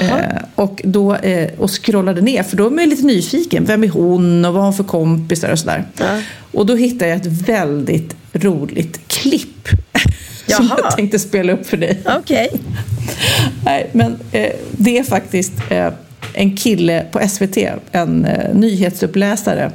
[0.55, 3.65] och, då, eh, och scrollade ner, för då är man ju lite nyfiken.
[3.65, 5.83] Vem är hon och vad har hon för kompisar och sådär.
[5.99, 6.21] Ja.
[6.51, 9.67] Och då hittade jag ett väldigt roligt klipp.
[10.47, 10.79] som Jaha.
[10.83, 11.99] jag tänkte spela upp för dig.
[12.05, 12.49] Okej.
[13.65, 15.89] Nej, men eh, det är faktiskt eh,
[16.37, 17.57] en kille på SVT,
[17.91, 19.71] en eh, nyhetsuppläsare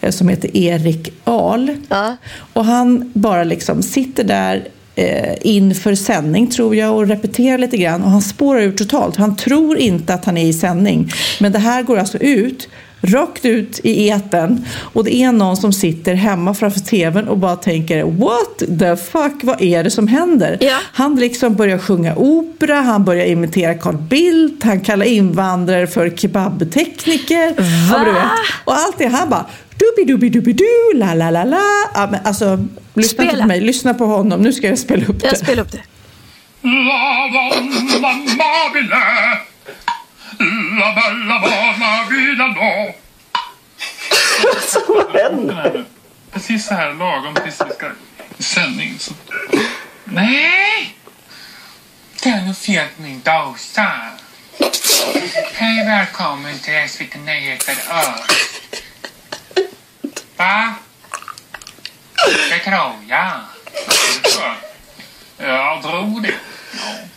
[0.00, 1.76] eh, som heter Erik Ahl.
[1.88, 2.16] Ja.
[2.52, 8.02] Och han bara liksom sitter där eh, inför sändning tror jag och repeterar lite grann
[8.02, 9.16] och han spårar ur totalt.
[9.16, 11.10] Han tror inte att han är i sändning.
[11.40, 12.68] Men det här går alltså ut
[13.00, 17.56] rakt ut i etern och det är någon som sitter hemma framför tvn och bara
[17.56, 20.58] tänker what the fuck, vad är det som händer?
[20.60, 20.76] Ja.
[20.92, 27.54] Han liksom börjar sjunga opera, han börjar imitera Carl Bildt, han kallar invandrare för kebabtekniker.
[28.04, 28.22] Du vet.
[28.64, 29.46] Och allt det, han bara
[29.78, 31.60] dubi-dubi-dubi-du, la la la la.
[31.94, 32.56] Ja, men alltså,
[32.94, 33.42] lyssna inte Spela.
[33.42, 34.40] på mig, lyssna på honom.
[34.40, 35.36] Nu ska jag spela upp Jag det.
[35.38, 35.82] spelar upp det.
[40.38, 42.94] La donna amabile, la bella buona vida no.
[46.32, 47.90] Precis så här lagom tills vi ska
[48.38, 48.98] i sändning.
[48.98, 49.12] Så...
[50.04, 50.96] Nej!
[52.22, 53.92] Det är nog fel på min dosa.
[55.52, 58.02] Hej välkommen till SVT Nyheter Ö.
[60.36, 60.74] Va?
[62.50, 63.40] Det tror jag.
[65.38, 66.34] Jag tror det.
[66.72, 67.15] Ja.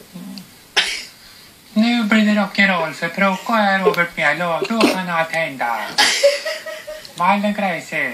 [2.19, 5.77] Nu det rock'n'roll för Procco är Robert Mjäll och då kan allt hända.
[7.15, 8.13] Wallengrejser.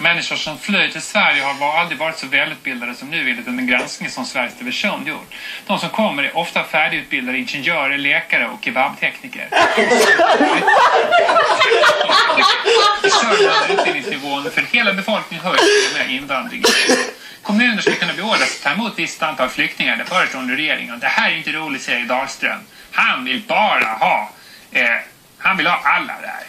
[0.00, 4.10] Människor som flyr till Sverige har aldrig varit så välutbildade som nu enligt en granskning
[4.10, 5.34] som Sveriges Television gjort.
[5.66, 9.48] De som kommer är ofta färdigutbildade ingenjörer, läkare och kebabtekniker.
[13.04, 15.60] I Sörmland är utbildningsnivån för hela befolkningen höjd
[15.98, 16.64] med invandringen.
[17.42, 21.00] Kommuner ska kunna beordras att ta emot visst antal flyktingar, det föreslår nu regeringen.
[21.00, 22.60] Det här är inte roligt, säger Dahlström.
[22.92, 24.30] Han vill bara ha,
[24.70, 24.84] eh,
[25.38, 26.46] han vill ha alla där.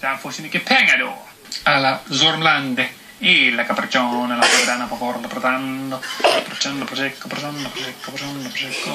[0.00, 1.18] Så han får så mycket pengar då.
[1.62, 2.86] Alla Zormlande.
[3.18, 5.98] Il capriccione, la sovrana poporla protando,
[6.48, 8.90] procendo prosecco, prosendo prosecco, prosendo prosecco.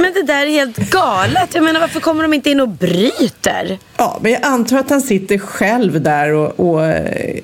[0.00, 1.54] Men det där är helt galet.
[1.54, 3.78] Jag menar varför kommer de inte in och bryter?
[3.96, 7.38] Ja, men jag antar att han sitter själv där och, och eh,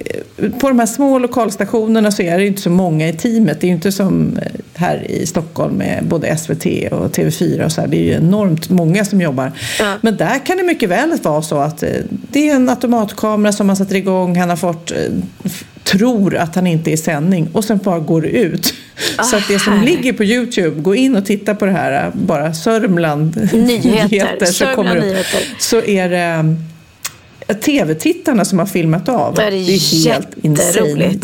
[0.59, 3.61] på de här små lokalstationerna så är det inte så många i teamet.
[3.61, 4.39] Det är ju inte som
[4.75, 7.89] här i Stockholm med både SVT och TV4 och så här.
[7.89, 9.53] Det är ju enormt många som jobbar.
[9.79, 9.95] Ja.
[10.01, 13.67] Men där kan det mycket väl vara så att eh, det är en automatkamera som
[13.67, 14.37] man sätter igång.
[14.37, 14.97] Han har fått, eh,
[15.91, 18.75] tror att han inte är i sändning och sen bara går det ut.
[19.31, 19.85] Så att det som här.
[19.85, 24.47] ligger på Youtube, gå in och titta på det här, bara Sörmland Nyheter.
[24.47, 25.07] så Sörmland kommer det upp.
[25.07, 25.41] Nyheter.
[25.59, 26.55] Så är det
[27.49, 29.35] eh, tv-tittarna som har filmat av.
[29.35, 31.15] Det är helt insane.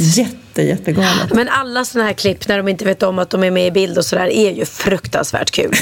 [0.57, 1.35] Jätte, jättegalet.
[1.35, 3.71] Men alla sådana här klipp när de inte vet om att de är med i
[3.71, 5.73] bild och sådär är ju fruktansvärt kul.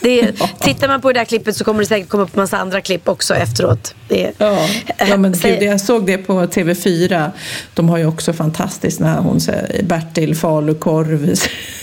[0.00, 0.32] Det är,
[0.64, 3.08] Tittar man på det där klippet så kommer det säkert komma upp massa andra klipp
[3.08, 3.94] också efteråt.
[4.08, 4.68] Är, Ja,
[5.08, 7.30] ja men gud, jag såg det på TV4.
[7.74, 11.34] De har ju också fantastiskt när hon säger Bertil falukorv.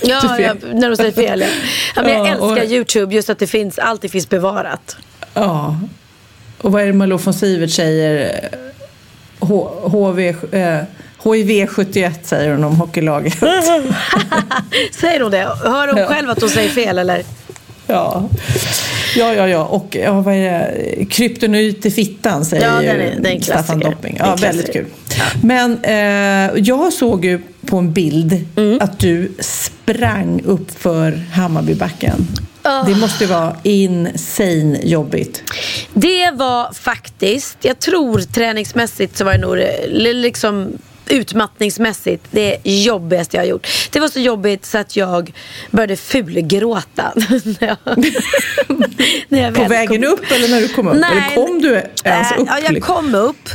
[0.04, 1.40] Ja, ja, när de säger fel.
[1.42, 1.48] Ja.
[1.96, 4.98] Ja, men jag Ja, och- älskar YouTube just att det finns, alltid finns bevarat.
[5.34, 5.80] Ja.
[6.62, 8.50] Och vad är det Malou von Sivert säger?
[9.40, 10.80] H- HV, eh,
[11.24, 13.34] HIV 71 säger hon om hockeylaget.
[14.92, 15.50] Säger hon det?
[15.64, 16.06] Hör hon Ja.
[16.08, 17.24] själv att hon säger fel eller?
[17.88, 18.30] Ja,
[19.16, 19.48] ja, ja.
[19.48, 19.64] ja.
[19.66, 21.06] Och ja, vad är det?
[21.06, 23.80] Kryptonit i fittan säger Ja, den är- den är Staffan.
[23.80, 24.16] Dopping.
[24.20, 24.86] Ja, väldigt kul.
[25.44, 28.78] Men eh, jag såg ju på en bild Mm.
[28.82, 32.28] att du sprang upp för Hammarbybacken.
[32.62, 32.84] Ah.
[32.84, 35.44] Det måste vara insane jobbigt.
[35.94, 40.78] Det var faktiskt, jag tror träningsmässigt så var det nog liksom
[41.10, 43.68] utmattningsmässigt det jobbigaste jag har gjort.
[43.92, 45.34] Det var så jobbigt så att jag
[45.72, 47.14] började fulgråta.
[47.60, 47.78] när jag,
[49.30, 50.94] när jag På vägen kom- upp eller när du kom upp?
[50.96, 52.48] eller kom du ens upp?
[52.48, 53.50] Ja, jag kom upp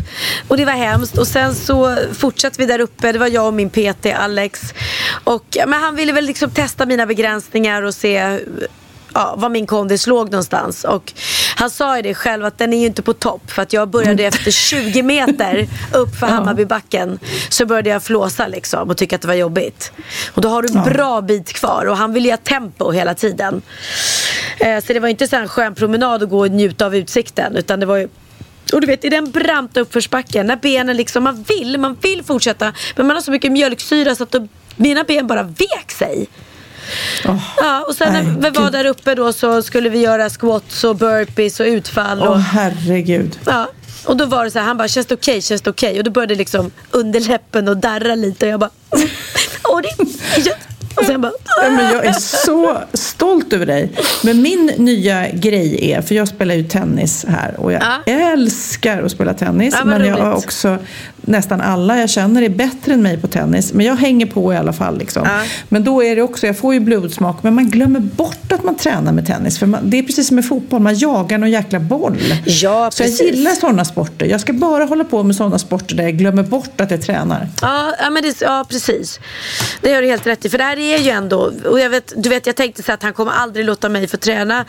[0.48, 1.18] och det var hemskt.
[1.18, 3.12] Och sen så fortsatte vi där uppe.
[3.12, 4.74] Det var jag och min PT Alex.
[5.24, 8.38] Och, men han ville väl liksom testa mina begränsningar och se
[9.14, 10.84] ja, var min kondis låg någonstans.
[10.84, 11.12] Och
[11.56, 13.50] han sa ju det själv att den är ju inte på topp.
[13.50, 17.18] För att jag började efter 20 meter upp för Hammarbybacken.
[17.48, 19.92] Så började jag flåsa liksom och tycka att det var jobbigt.
[20.34, 21.86] Och då har du en bra bit kvar.
[21.86, 23.62] Och han ville ju ha tempo hela tiden.
[24.58, 27.56] Eh, så det var inte så en skön promenad att gå och njuta av utsikten.
[27.56, 28.08] Utan det var ju
[28.72, 32.72] och du vet i den branta uppförsbacken när benen liksom, man vill, man vill fortsätta
[32.96, 36.28] men man har så mycket mjölksyra så att de, mina ben bara vek sig.
[37.28, 40.30] Åh, Ja, och sen nej, när vi var där uppe då så skulle vi göra
[40.30, 42.18] squats och burpees och utfall.
[42.22, 43.38] Åh Och, herregud.
[43.46, 43.68] ja,
[44.04, 45.98] och då var det så här, han bara känns det okej, känns det okej?
[45.98, 48.70] Och då började liksom underläppen och darra lite och jag bara,
[49.68, 50.04] åh det
[50.96, 53.92] och sen bara, Ja, men jag är så stolt över dig.
[54.22, 58.12] Men min nya grej är, för jag spelar ju tennis här och jag Ja.
[58.12, 59.74] älskar att spela tennis.
[59.78, 60.44] Ja, men jag har roligt.
[60.44, 60.78] också,
[61.26, 63.72] nästan alla jag känner är bättre än mig på tennis.
[63.72, 64.98] Men jag hänger på i alla fall.
[64.98, 65.22] Liksom.
[65.24, 65.42] Ja.
[65.68, 68.76] Men då är det också, jag får ju blodsmak, men man glömmer bort att man
[68.76, 69.58] tränar med tennis.
[69.58, 72.18] För man, det är precis som med fotboll, man jagar någon jäkla boll.
[72.44, 74.26] Ja, så jag gillar sådana sporter.
[74.26, 77.48] Jag ska bara hålla på med sådana sporter där jag glömmer bort att jag tränar.
[77.62, 79.20] Ja, ja, men det, ja, precis.
[79.80, 80.48] Det har du helt rätt i.
[80.48, 83.02] För det här är ju ändå, och jag vet, du vet jag tänkte så att
[83.02, 84.64] han kommer aldrig låta mig få träna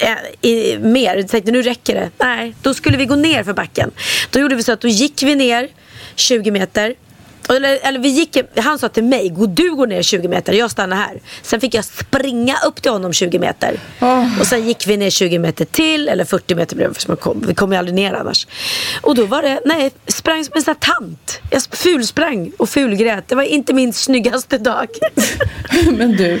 [0.00, 1.16] eh, i, mer.
[1.16, 2.10] Jag tänkte nu räcker det.
[2.18, 3.90] Nej, då skulle vi gå ner för backen.
[4.30, 5.63] Då gjorde vi så att då gick vi ner
[6.16, 6.94] 20 meter.
[7.48, 10.70] Eller, eller vi gick, han sa till mig, gå du går ner 20 meter, jag
[10.70, 11.20] stannar här.
[11.42, 13.80] Sen fick jag springa upp till honom 20 meter.
[14.00, 14.40] Åh.
[14.40, 17.54] Och sen gick vi ner 20 meter till, eller 40 meter blev det, kom, vi
[17.54, 18.46] kom ju aldrig ner annars.
[19.00, 21.40] Och då var det, nej, sprang som en sån här tant.
[21.50, 23.28] Jag fulsprang och fulgrät.
[23.28, 24.86] Det var inte min snyggaste dag.
[25.96, 26.40] Men du,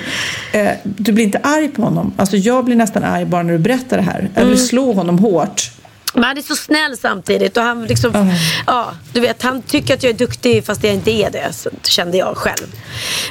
[0.52, 2.12] eh, du blir inte arg på honom?
[2.16, 4.28] Alltså jag blir nästan arg bara när du berättar det här.
[4.34, 4.48] Jag Mm.
[4.48, 5.70] vill slå honom hårt.
[6.14, 8.26] Men han är så snäll samtidigt och han liksom, Ja.
[8.66, 11.52] ja, du vet, han tycker att jag är duktig fast jag inte är det,
[11.88, 12.66] kände jag själv.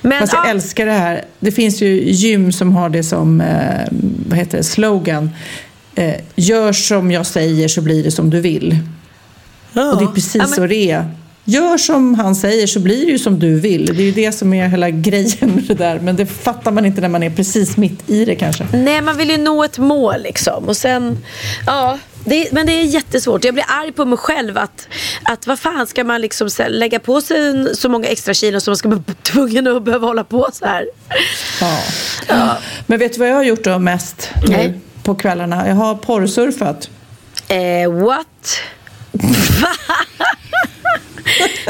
[0.02, 1.26] Men, Fast jag ja, älskar det här.
[1.40, 3.88] Det finns ju gym som har det som eh,
[4.30, 5.30] vad heter det, slogan.
[5.96, 8.78] Eh, gör som jag säger så blir det som du vill.
[9.74, 9.92] Ja.
[9.94, 11.06] Och det är precis Ja, men- så det är.
[11.46, 13.86] Gör som han säger så blir det ju som du vill.
[13.86, 16.00] Det är ju det som är hela grejen med det där.
[16.00, 18.68] Men det fattar man inte när man är precis mitt i det kanske.
[18.74, 20.64] Nej, man vill ju nå ett mål liksom.
[20.68, 21.18] Och sen,
[21.68, 22.00] ja.
[22.26, 23.44] Det, men det är jättesvårt.
[23.44, 24.88] Jag blir arg på mig själv att,
[25.24, 28.78] att vad fan ska man liksom lägga på sig så många extra kilo som man
[28.78, 30.86] ska vara tvungen att behöva hålla på så här.
[32.28, 32.58] Ja.
[32.88, 35.68] Men vet du vad jag har gjort då mest nu på kvällarna?
[35.68, 36.90] Jag har porrsurfat.
[37.48, 38.60] Eh, what?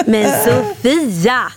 [0.05, 1.51] men Sofia!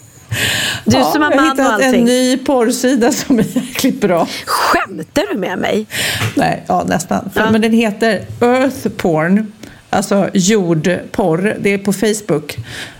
[0.84, 2.04] Du Ja, som har jag har man och hittat en allting.
[2.04, 4.28] ny porrsida som är jäkligt bra.
[4.46, 5.86] Skämtar du med mig?
[6.34, 7.30] Nej, ja nästan.
[7.34, 7.50] Ja.
[7.50, 9.52] Men den heter Earth Porn,
[9.90, 11.56] alltså jordporr.
[11.60, 12.56] Det är på Facebook.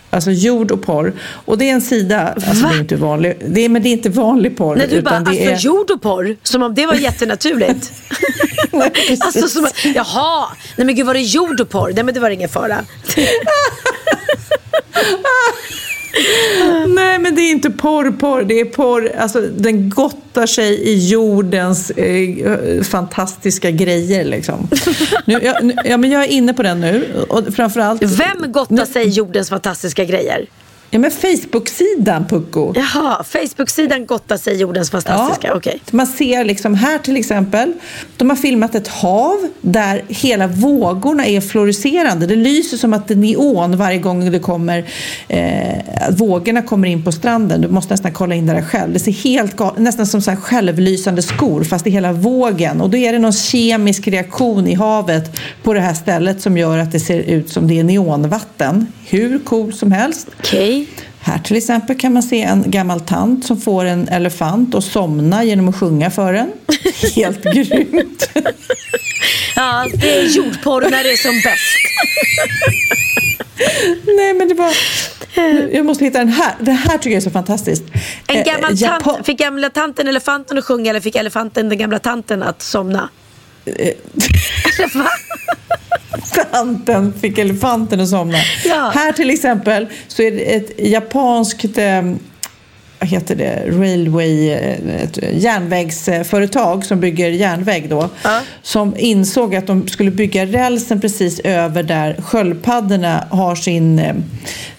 [0.09, 1.13] Alltså jord och porr.
[1.45, 2.69] Och det är en sida, alltså Va?
[2.69, 4.75] det är inte vanlig, det är, men det är inte vanlig porr.
[4.75, 7.91] När du bara, alltså är, jord och porr, som om det var jättenaturligt.
[8.71, 9.21] Nej, precis.
[9.21, 10.47] alltså som, jaha,
[10.77, 11.91] nej men gud var det jord och porr?
[11.95, 12.77] Nej men det var ingen fara.
[16.87, 18.43] Nej, men det är inte porr, porr.
[18.43, 24.67] Det är porr, alltså den gottar sig i jordens eh, fantastiska grejer liksom.
[25.25, 27.25] Nu, jag, nu, ja, men jag är inne på den nu.
[27.29, 28.03] Och framförallt...
[28.03, 30.47] Vem gottar sig i jordens fantastiska grejer?
[30.89, 32.73] Ja, men Facebook-sidan, Pucko.
[32.75, 35.81] Jaha, Facebook-sidan gottar sig jordens fantastiska, okej.
[35.91, 37.73] Man ser liksom här till exempel,
[38.17, 42.27] de har filmat ett hav där hela vågorna är fluorescerande.
[42.27, 44.85] Det lyser som att det är neon varje gång det kommer,
[45.27, 45.77] eh,
[46.11, 47.61] vågorna kommer in på stranden.
[47.61, 48.93] Du måste nästan kolla in det där själv.
[48.93, 52.81] Det ser helt nästan som så här självlysande skor fast i hela vågen.
[52.81, 56.77] Och då är det någon kemisk reaktion i havet på det här stället som gör
[56.77, 58.87] att det ser ut som det är neonvatten.
[59.09, 60.27] Hur cool som helst.
[60.39, 60.87] Okej.
[61.19, 65.43] Här till exempel kan man se en gammal tant som får en elefant att somna
[65.43, 66.51] genom att sjunga för den.
[67.15, 68.29] Helt grymt.
[69.55, 71.77] Ja, det är jordporr när det är som bäst.
[74.17, 74.73] Nej men det var...
[75.75, 76.55] Jag måste hitta den här.
[76.59, 77.83] Det här tycker jag är så fantastiskt.
[78.27, 81.77] En Eh, gammal Japan- tant, fick gamla tanten elefanten att sjunga eller fick elefanten den
[81.77, 83.09] gamla tanten att somna?
[86.51, 88.37] Tanten fick elefanten att somna.
[88.65, 88.91] Ja.
[88.95, 92.01] Här till exempel så är det ett japanskt eh,
[92.99, 98.09] vad heter det, railway, eh, ett järnvägsföretag som bygger järnväg då.
[98.23, 98.41] Ja.
[98.61, 104.15] Som insåg att de skulle bygga rälsen precis över där sköldpaddorna har sin eh,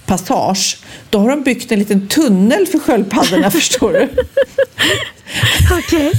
[0.09, 0.77] passage.
[1.11, 4.09] Då har de byggt en liten tunnel för sköldpaddorna förstår du.
[5.79, 6.13] Okej.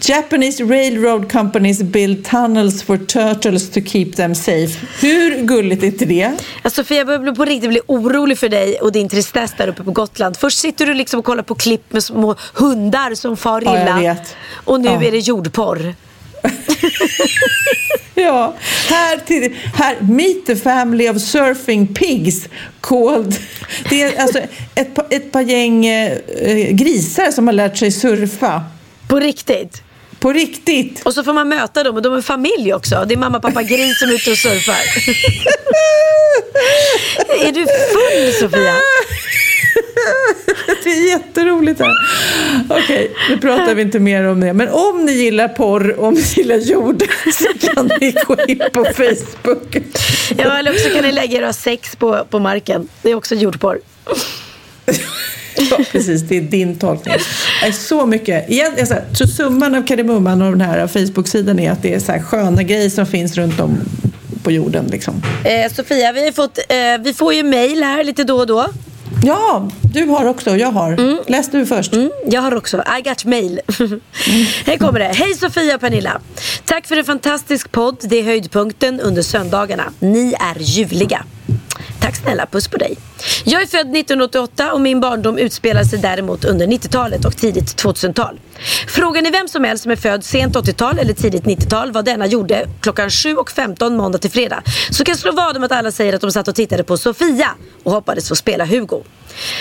[0.00, 4.86] Japanese railroad companies build tunnels for turtles to keep them safe.
[5.00, 6.24] Hur gulligt är inte det?
[6.62, 9.84] Alltså, Sofia, jag börjar på riktigt bli orolig för dig och din tristess där uppe
[9.84, 10.36] på Gotland.
[10.36, 13.98] Först sitter du liksom och kollar på klipp med små hundar som far Ja, illa.
[14.00, 14.36] vet.
[14.52, 15.02] Och nu Ja.
[15.02, 15.94] är det jordporr.
[18.14, 18.54] Ja,
[18.88, 22.48] här, till, här Meet the family of surfing pigs
[22.80, 23.36] called...
[23.88, 24.38] Det är alltså
[24.74, 26.18] ett, ett par gäng eh,
[26.70, 28.64] grisar som har lärt sig surfa.
[29.08, 29.82] På riktigt.
[30.20, 31.06] På riktigt.
[31.06, 33.04] Och så får man möta dem och de är familj också.
[33.08, 34.74] Det är mamma, pappa, gris som är ute och surfar.
[37.46, 38.74] är du full Sofia?
[40.84, 41.92] Det är jätteroligt här.
[42.68, 44.52] Okej, nu pratar vi inte mer om det.
[44.52, 48.62] Men om ni gillar porr och om ni gillar jord så kan ni gå in
[48.72, 49.76] på Facebook.
[50.36, 52.88] Ja, eller också kan ni lägga era sex på, på marken.
[53.02, 53.80] Det är också jordporr.
[55.70, 56.22] Ja, precis.
[56.22, 57.14] Det är din tolkning.
[57.62, 58.50] Det är så mycket.
[58.50, 62.12] Igen, säger, så summan av kardemumman och den här Facebook-sidan är att det är så
[62.12, 63.78] här sköna grejer som finns runt om
[64.42, 64.86] på jorden.
[64.86, 65.22] Liksom.
[65.44, 68.68] Eh, Sofia, vi, fått, eh, vi får ju mail här lite då och då.
[69.24, 70.56] Ja, du har också.
[70.56, 71.30] Jag har.
[71.30, 71.92] Läs du först.
[71.92, 72.82] Mm, jag har också.
[72.98, 73.60] I got mail.
[74.66, 75.04] här kommer det.
[75.14, 76.20] Hej Sofia och Pernilla.
[76.64, 77.96] Tack för en fantastisk podd.
[78.02, 79.92] Det är höjdpunkten under söndagarna.
[79.98, 81.24] Ni är ljuvliga.
[82.00, 82.98] Tack snälla, puss på dig.
[83.44, 88.40] Jag är född 1988 och min barndom utspelar sig däremot under 90-talet och tidigt 2000-tal.
[88.88, 92.26] Frågar ni vem som helst som är född sent 80-tal eller tidigt 90-tal vad denna
[92.26, 96.12] gjorde klockan 7.15 måndag till fredag så kan jag slå vad om att alla säger
[96.12, 97.50] att de satt och tittade på Sofia
[97.82, 99.02] och hoppades få spela Hugo.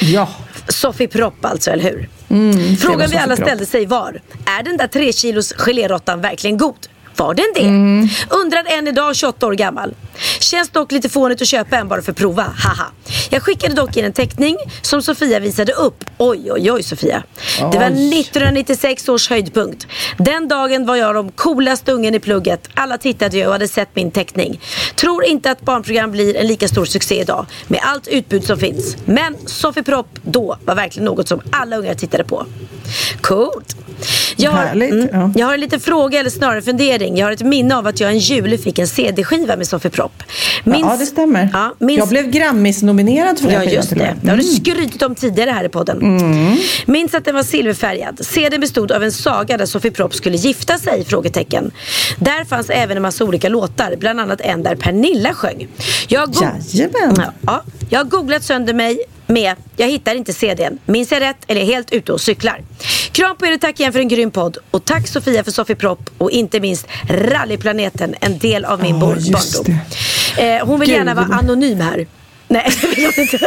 [0.02, 0.30] Ja.
[0.68, 2.10] Sofie Propp alltså, eller hur?
[2.28, 6.88] det Frågan vi alla ställde sig var, är den där 3 kilos gelérottan verkligen god?
[7.18, 7.62] Var den det?
[7.62, 8.08] Mm.
[8.30, 9.94] Undrar än idag 28 år gammal.
[10.40, 12.86] Känns dock lite fånigt att köpa en bara för att prova, haha.
[13.30, 16.04] Jag skickade dock in en teckning som Sofia visade upp.
[16.18, 17.24] Oj, oj, oj Sofia.
[17.58, 18.20] Det var Oj.
[18.20, 19.88] 1996 års höjdpunkt.
[20.18, 22.70] Den dagen var jag de coolaste ungen i plugget.
[22.74, 24.62] Alla tittade ju och hade sett min teckning.
[24.96, 28.98] Tror inte att barnprogram blir en lika stor succé idag med allt utbud som finns.
[29.06, 32.46] Men Sofie Propp då var verkligen något som alla ungar tittade på.
[33.22, 33.76] Coolt.
[34.40, 35.32] Jag har, Härligt, mm, ja.
[35.36, 37.18] jag har en liten fråga eller snarare fundering.
[37.18, 40.24] Jag har ett minne av att jag en jul fick en CD-skiva med Sofie Propp.
[40.64, 41.50] Ja, det stämmer.
[41.54, 44.12] Ja, minns, Jag blev Grammis-nominerad för Ja, den just skivan det.
[44.14, 46.02] och Det har du skrytit om tidigare här i podden.
[46.02, 46.58] Mm.
[46.86, 48.20] Minns att den var silverfärgad.
[48.26, 51.06] CDn bestod av en saga där Sofie Propp skulle gifta sig?
[51.06, 51.72] Frågetecken.
[52.20, 55.68] Där fanns även en massa olika låtar, bland annat en där Pernilla sjöng.
[56.08, 57.16] Jag go- Jajamän.
[57.18, 57.64] Ja, ja.
[57.90, 60.78] Jag har googlat sönder mig med Jag hittar inte CDn.
[60.86, 62.62] Minns jag rätt eller är helt ute och cyklar?
[63.18, 64.58] Kram på er och tack igen för en grym podd.
[64.72, 69.64] Och tack Sofia för Sofie Propp och inte minst Rallyplaneten, en del av min just
[69.64, 69.80] barndom.
[70.38, 70.98] Eh, hon vill Gud.
[70.98, 72.08] gärna vara anonym här.
[72.48, 73.40] Nej, det vill hon inte.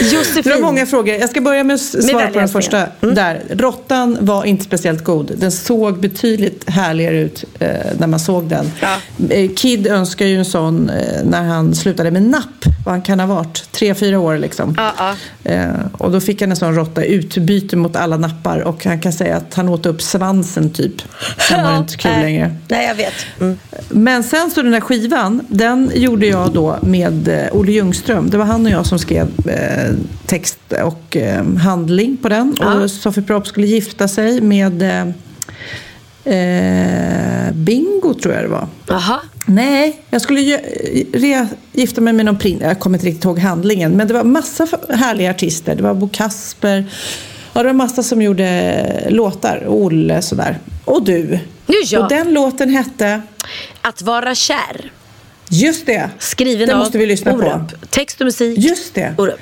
[0.00, 0.42] Josefin.
[0.44, 1.14] Det var många frågor.
[1.14, 2.86] Jag ska börja med att svara på den första.
[3.00, 3.42] Där.
[3.50, 5.32] Råttan var inte speciellt god.
[5.36, 7.68] Den såg betydligt härligare ut eh,
[7.98, 8.72] när man såg den.
[8.80, 8.96] Ja.
[9.30, 12.64] Eh, Kid önskar ju en sån eh, när han slutade med napp.
[12.84, 13.72] Vad han kan ha varit.
[13.72, 14.74] Tre, fyra år liksom.
[14.76, 15.14] Ja, ja.
[15.50, 18.58] Eh, och då fick han en sån råtta utbyte mot alla nappar.
[18.58, 21.02] Och han kan säga att han åt upp svansen typ.
[21.48, 22.22] Sen var det inte kul nej.
[22.22, 22.56] längre.
[22.68, 23.14] Nej, jag vet.
[23.40, 23.58] Mm.
[23.88, 28.30] Men sen så den där skivan, den gjorde jag då med eh, Ljungström.
[28.30, 29.94] Det var han och jag som skrev eh,
[30.26, 32.56] text och eh, handling på den.
[32.60, 32.74] Ja.
[32.74, 38.68] Och Sofie Propp skulle gifta sig med eh, eh, Bingo tror jag det var.
[38.86, 39.20] Jaha.
[39.46, 40.60] Nej, jag skulle
[41.12, 42.62] re, gifta mig med någon prins.
[42.62, 43.92] Jag kommer inte riktigt ihåg handlingen.
[43.92, 45.74] Men det var massa härliga artister.
[45.74, 46.84] Det var Bo Kasper.
[47.52, 49.64] Ja, det var massa som gjorde låtar.
[49.66, 50.58] Olle sådär.
[50.84, 51.38] Och du.
[51.66, 51.98] Nu.
[51.98, 53.22] Och den låten hette...
[53.80, 54.90] Att vara kär.
[55.48, 56.10] Just det.
[56.18, 57.38] Skriven Den av måste vi lyssna på.
[57.38, 57.90] Orup.
[57.90, 58.58] Text och musik.
[58.58, 59.14] Just det.
[59.18, 59.40] Orup.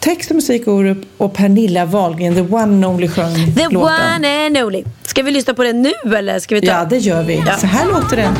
[0.00, 3.76] Text och musik Orup och Pernilla Wahlgren, the one and only sjöng The låten.
[4.16, 4.84] one and only.
[5.06, 6.66] Ska vi lyssna på den nu eller ska vi ta?
[6.66, 7.42] Ja, det gör vi.
[7.46, 7.56] Ja.
[7.56, 8.34] Så här låter den.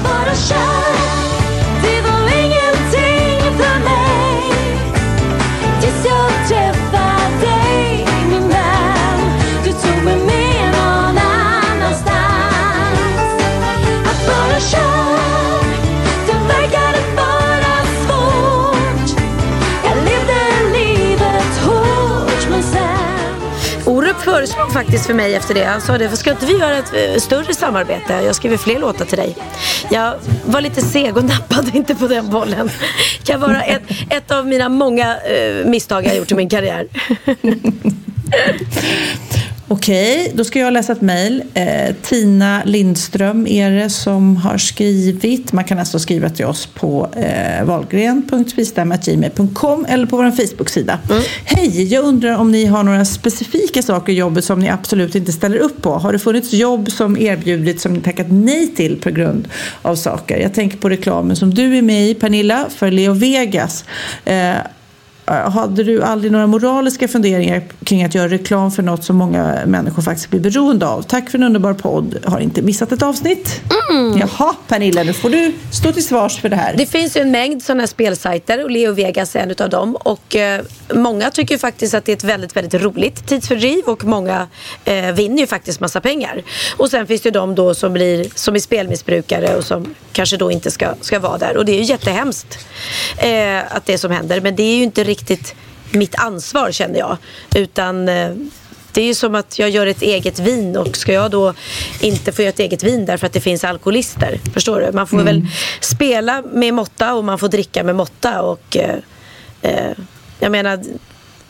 [24.38, 25.64] Föreslog faktiskt för mig efter det.
[25.64, 28.12] Han sa det, ska inte vi göra ett eh, större samarbete?
[28.12, 29.36] Jag skriver fler låtar till dig.
[29.90, 30.14] Jag
[30.46, 32.66] var lite seg och nappade inte på den bollen.
[32.66, 36.86] Det Kan vara ett, ett av mina många eh, misstag jag gjort i min karriär.
[39.70, 41.42] Okej, då ska jag läsa ett mejl.
[41.54, 45.52] Eh, Tina Lindström är det som har skrivit.
[45.52, 50.98] Man kan alltså skriva till oss på eh, valgren.spistam.gmail.com eller på vår Facebook-sida.
[51.44, 55.32] Hej, jag undrar om ni har några specifika saker i jobbet som ni absolut inte
[55.32, 55.90] ställer upp på.
[55.90, 59.48] Har det funnits jobb som erbjudits som ni tackat nej till på grund
[59.82, 60.38] av saker?
[60.38, 63.84] Jag tänker på reklamen som du är med i, Pernilla, för Leo Vegas.
[64.24, 64.54] Eh,
[65.30, 70.02] hade du aldrig några moraliska funderingar kring att göra reklam för något som många människor
[70.02, 71.02] faktiskt blir beroende av?
[71.02, 72.18] Tack för en underbar podd.
[72.24, 73.60] Har inte missat ett avsnitt.
[74.20, 76.74] Jaha, Pernilla, nu får du stå till svars för det här.
[76.76, 79.96] Det finns ju en mängd sådana spelsajter och Leo Vegas är en av dem.
[79.96, 80.62] Och eh,
[80.94, 84.46] många tycker ju faktiskt att det är ett väldigt, väldigt roligt tidsfördriv och många
[84.84, 86.42] eh, vinner ju faktiskt massa pengar.
[86.76, 90.36] Och sen finns det ju de då som, blir, som är spelmissbrukare och som kanske
[90.36, 91.56] då inte ska, ska vara där.
[91.56, 92.58] Och det är ju jättehemskt
[93.16, 94.40] eh, att det som händer.
[94.40, 95.17] Men det är ju inte riktigt
[95.90, 97.16] mitt ansvar känner jag.
[97.54, 98.30] Utan eh,
[98.92, 101.54] det är ju som att jag gör ett eget vin och ska jag då
[102.00, 104.40] inte få göra ett eget vin därför att det finns alkoholister?
[104.54, 104.92] Förstår du?
[104.92, 105.46] Man får väl
[105.80, 108.42] spela med måtta och man får dricka med måtta.
[108.42, 108.96] Och, eh,
[109.62, 109.92] eh,
[110.38, 110.80] jag menar,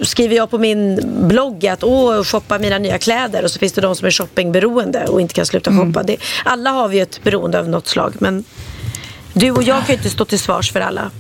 [0.00, 3.80] skriver jag på min blogg att åh, shoppa mina nya kläder och så finns det
[3.80, 6.02] de som är shoppingberoende och inte kan sluta shoppa.
[6.02, 8.44] Det, alla har vi ett beroende av något slag men
[9.32, 11.10] du och jag kan ju inte stå till svars för alla.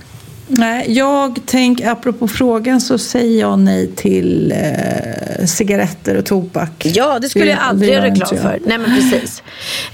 [0.50, 6.86] Nej, jag tänker, apropå frågan så säger jag nej till eh, cigaretter och tobak.
[6.86, 8.42] Ja, det skulle jag aldrig det göra gör reklam jag.
[8.42, 8.60] för.
[8.66, 9.42] Nej, men precis.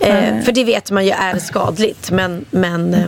[0.01, 2.11] Eh, för det vet man ju är skadligt.
[2.11, 3.05] Men, men eh,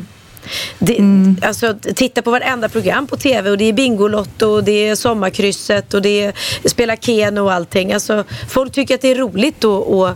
[0.79, 1.37] det, Mm.
[1.43, 5.95] alltså, titta på varenda program på tv och det är Bingolotto och det är Sommarkrysset
[5.95, 6.33] och det är
[6.69, 7.93] Spela Keno och allting.
[7.93, 10.09] Alltså, folk tycker att det är roligt att och,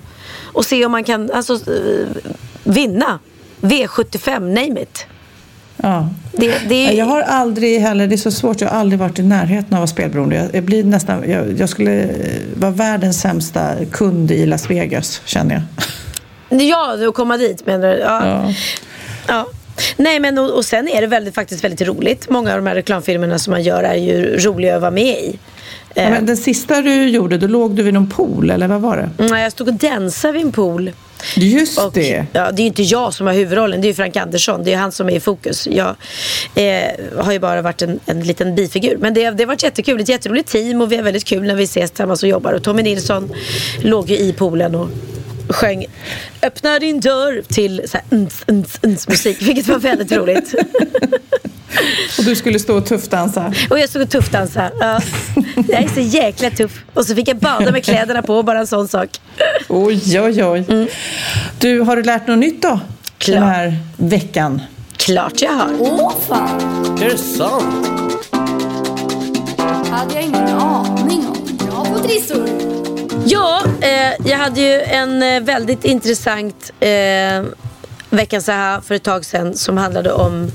[0.52, 2.06] och se om man kan alltså, eh,
[2.64, 3.18] vinna.
[3.60, 5.06] V75, name it.
[5.82, 6.08] Ja.
[6.32, 9.18] Det, det är, Jag har aldrig heller, det är så svårt, jag har aldrig varit
[9.18, 10.36] i närheten av att vara spelberoende.
[10.36, 12.08] Jag, jag, blir nästan, jag, jag skulle eh,
[12.54, 15.62] vara världens sämsta kund i Las Vegas, känner jag.
[16.62, 17.98] Ja, att komma dit menar du?
[17.98, 18.26] Ja.
[18.26, 18.54] Ja.
[19.28, 19.46] ja.
[19.96, 22.30] Nej men och, och sen är det väldigt, faktiskt väldigt roligt.
[22.30, 25.38] Många av de här reklamfilmerna som man gör är ju roliga att vara med i.
[25.94, 28.80] Eh, Ja, men den sista du gjorde, då låg du vid någon pool, eller vad
[28.80, 29.24] var det?
[29.24, 30.92] mm, jag stod och dansade vid en pool.
[31.36, 32.26] Just Och, det.
[32.32, 34.64] Ja, det är ju inte jag som har huvudrollen, det är Frank Andersson.
[34.64, 35.68] Det är han som är i fokus.
[35.70, 35.94] Jag
[36.54, 38.96] eh, har ju bara varit en, en liten bifigur.
[38.96, 41.54] Men det, det har varit jättekul, ett jätteroligt team och vi har väldigt kul när
[41.54, 42.52] vi ses tillsammans och jobbar.
[42.52, 43.32] Och Tommy Nilsson
[43.82, 44.88] låg ju i poolen och
[45.52, 45.86] sjöng
[46.42, 50.54] Öppna din dörr till så här, uns, uns, uns, musik, vilket var väldigt roligt.
[52.18, 53.54] Och du skulle stå och tuffdansa.
[53.70, 54.72] Och jag stod och tuffdansade.
[54.80, 55.00] Ja.
[55.68, 56.84] Jag är så jäkla tuff.
[56.94, 59.08] Och så fick jag bada med kläderna på, bara en sån sak.
[59.68, 60.90] Oj, oj, oj.
[61.58, 62.80] Du, har du lärt något nytt då?
[63.18, 63.40] Klart.
[63.40, 64.60] Den här veckan?
[64.96, 65.70] Klart jag har.
[65.78, 67.90] Åh fan, Är det sant?
[69.90, 71.56] hade jag ingen aning om.
[71.66, 72.69] Bra på trissor.
[73.24, 77.44] Ja, eh, jag hade ju en eh, väldigt intressant eh,
[78.10, 80.50] veckans Aha för ett tag sedan som handlade om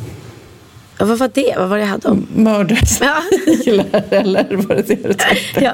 [0.97, 1.55] Ja, vad var det?
[1.57, 2.27] Vad var det jag hade om?
[2.35, 5.63] Mördarsniglar, eller var det det du tänkte?
[5.63, 5.73] Ja.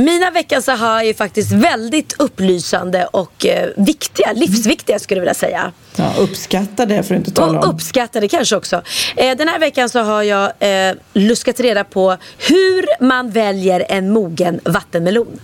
[0.00, 5.72] Mina veckans aha är faktiskt väldigt upplysande och eh, viktiga, livsviktiga skulle jag vilja säga.
[5.96, 7.74] Ja, uppskatta det för att inte tala Och om.
[7.74, 8.82] uppskattade kanske också.
[9.16, 14.10] Eh, den här veckan så har jag eh, luskat reda på hur man väljer en
[14.10, 15.40] mogen vattenmelon.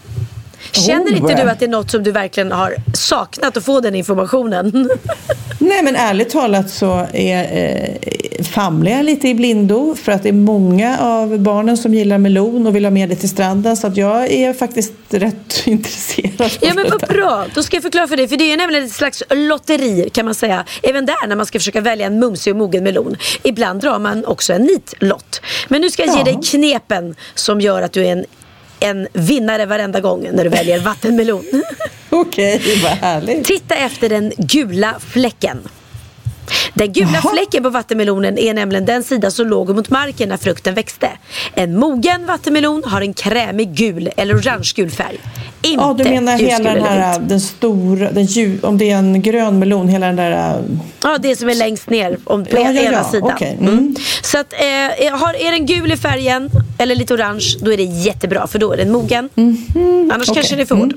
[0.73, 1.17] Känner Oh.
[1.17, 4.89] inte du att det är något som du verkligen har saknat att få den informationen?
[5.59, 10.29] Nej men ärligt talat så är, eh, famlar jag lite i blindo för att det
[10.29, 13.87] är många av barnen som gillar melon och vill ha med det till stranden så
[13.87, 18.17] att jag är faktiskt rätt intresserad Ja men vad bra, då ska jag förklara för
[18.17, 18.29] dig.
[18.29, 20.65] För det är nämligen ett slags lotteri kan man säga.
[20.83, 23.17] Även där när man ska försöka välja en mumsig och mogen melon.
[23.43, 25.41] Ibland drar man också en nitlott.
[25.69, 26.25] Men nu ska jag ge Ja.
[26.25, 28.25] dig knepen som gör att du är en,
[28.85, 31.45] en vinnare varenda gång när du väljer vattenmelon.
[32.11, 33.45] Okej, vad härligt.
[33.45, 35.69] Titta efter den gula fläcken.
[36.75, 37.33] Den gula Jaha.
[37.35, 41.09] fläcken på vattenmelonen är nämligen den sida som låg mot marken när frukten växte.
[41.55, 45.19] En mogen vattenmelon har en krämig gul eller orangegul färg.
[45.63, 49.23] Inte Ja, du menar hela den här, den stora, den ljus, om det är en
[49.23, 50.63] grön melon, hela den där...
[51.03, 53.31] Ja, det som är längst ner om, på Ja, ja, ena ja, sidan.
[53.35, 53.97] okej, mm.
[54.23, 57.83] Så att, eh, har, är den gul i färgen eller lite orange, då är det
[57.83, 59.29] jättebra för då är den mogen.
[59.35, 59.73] Annars Mhm.
[59.75, 60.11] Mm.
[60.35, 60.93] kanske den är för hård.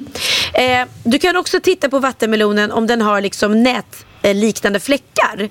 [0.53, 3.85] Eh, du kan också titta på vattenmelonen om den har liksom nät
[4.23, 5.49] liknande fläckar.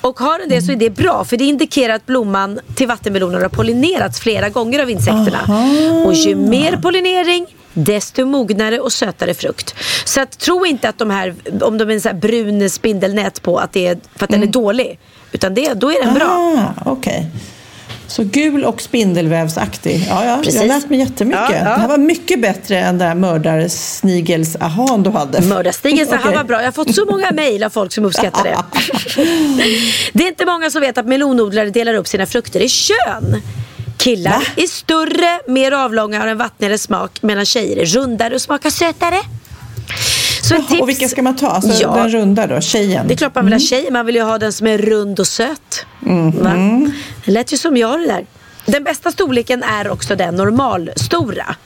[0.00, 3.42] Och har den det så är det bra för det indikerar att blomman till vattenmelonen
[3.42, 5.40] har pollinerats flera gånger av insekterna.
[6.06, 9.74] Och ju mer pollinering desto mognare och sötare frukt.
[10.04, 13.58] Så att, tro inte att de här, om de är en här brun spindelnät på,
[13.58, 14.98] att det är för att den är dålig.
[15.32, 16.26] Utan det, då är den bra.
[16.26, 17.26] Ah, okej.
[18.08, 20.06] Så gul och spindelvävsaktig.
[20.08, 20.54] Ja, ja, Precis.
[20.54, 21.40] jag har lärt mig jättemycket.
[21.50, 21.64] Ja, ja.
[21.64, 25.38] Det här var mycket bättre än den där mördarsnigels-ahan du hade.
[25.38, 26.58] Han var bra.
[26.58, 28.56] Jag har fått så många mejl av folk som uppskattar det.
[30.12, 33.42] det är inte många som vet att melonodlare delar upp sina frukter i kön.
[33.96, 34.42] Killar Va?
[34.56, 39.16] är större, mer avlånga har en vattnigare smak medan tjejer är rundare och smakar sötare.
[40.48, 40.80] Så ett Jaha, tips.
[40.82, 41.46] och vilka ska man ta?
[41.46, 41.94] Alltså Ja.
[41.96, 43.06] den runda då, tjejen?
[43.08, 45.20] Det är klart man vill ha tjej, man vill ju ha den som är rund
[45.20, 45.86] och söt.
[46.32, 46.52] Va?
[47.24, 48.26] Det lät ju som jag det där.
[48.66, 51.56] Den bästa storleken är också den normalstora.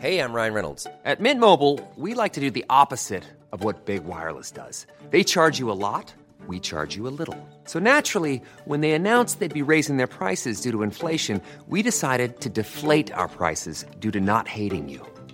[0.00, 0.86] Hey, I'm Ryan Reynolds.
[1.04, 4.86] At Mint Mobile, we like to do the opposite of what Big Wireless does.
[5.10, 6.14] They charge you a lot,
[6.48, 7.36] we charge you a little.
[7.66, 12.40] So naturally, when they announced they'd be raising their prices due to inflation, we decided
[12.40, 15.00] to deflate our prices due to not hating you.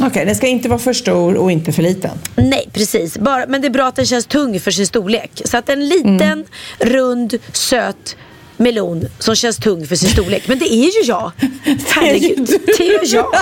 [0.00, 2.18] Okej, den ska inte vara för stor och inte för liten.
[2.36, 3.18] Nej, precis.
[3.18, 5.42] Bara, men det är bra att den känns tung för sin storlek.
[5.44, 6.44] Så att en liten,
[6.78, 8.16] rund, söt
[8.56, 10.48] melon som känns tung för sin storlek.
[10.48, 11.32] Men det är ju jag.
[11.86, 13.34] Herregud, det är ju jag.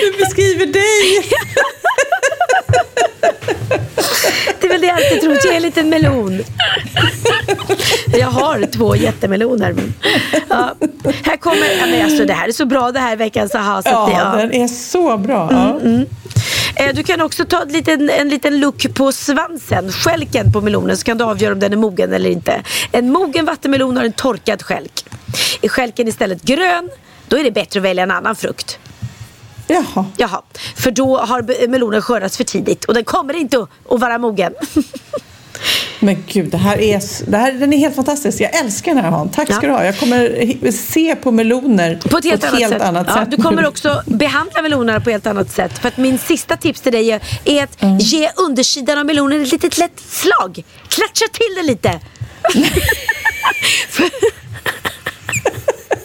[0.00, 1.30] Du beskriver dig!
[4.60, 5.38] Det är väl det jag alltid trott.
[5.44, 6.40] Jag är en liten melon.
[8.12, 9.72] Jag har två jättemeloner.
[9.72, 9.94] Men,
[10.48, 10.74] ja.
[11.24, 13.82] Här kommer, ja, men alltså, det här är så bra det här veckans aha.
[13.82, 14.36] Så det, Ja, ja.
[14.42, 15.48] den är så bra.
[15.50, 15.80] Ja.
[16.76, 20.96] Eh, Du kan också ta en liten, en liten look på svansen, skälken på melonen,
[20.96, 22.62] så kan du avgöra om den är mogen eller inte.
[22.92, 25.04] En mogen vattenmelon har en torkad skälk.
[25.62, 26.90] Är skälken istället grön,
[27.28, 28.78] då är det bättre att välja en annan frukt.
[29.66, 30.06] Jaha.
[30.16, 30.42] Jaha,
[30.76, 33.58] för då har melonen skördats för tidigt och den kommer inte
[33.90, 34.52] att, vara mogen.
[36.00, 37.00] Men gud, det här är,
[37.30, 38.40] det här, den är helt fantastisk.
[38.40, 39.28] Jag älskar den här Han.
[39.28, 39.60] Tack ska Ja.
[39.60, 39.84] du ha.
[39.84, 42.82] Jag kommer se på meloner På ett helt, annat, sätt.
[42.82, 43.30] annat ja, sätt.
[43.30, 45.78] Du kommer också behandla melonerna på ett helt annat sätt.
[45.78, 47.98] För att min sista tips till dig är, är att Mm.
[47.98, 50.64] ge undersidan av melonen ett litet lätt slag.
[50.88, 52.00] Klatscha till den lite.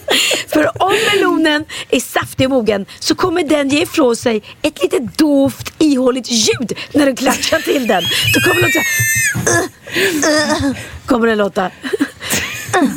[0.47, 5.18] för, om melonen är saftig och mogen så kommer den ge ifrån sig ett litet
[5.18, 8.03] dovt, ihåligt ljud när du klatschar till den.
[8.34, 8.80] Då kommer den låta så
[9.51, 9.64] här,
[10.64, 11.66] uh, uh, kommer den låta.
[11.66, 12.89] Uh,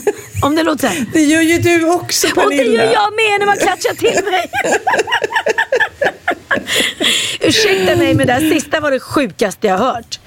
[0.42, 1.04] om den låter så.
[1.12, 2.84] Det gör ju du också Och det Pernilla.
[2.84, 4.50] gör jag med när man klatschar till mig.
[7.40, 10.18] Ursäkta mig men det här sista var det sjukaste jag hört.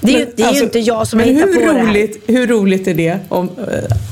[0.00, 1.72] Det är, ju, Men det är alltså, ju inte jag som har hittat hur på
[1.72, 1.86] det här.
[1.86, 3.64] roligt, Hur roligt är det om eh,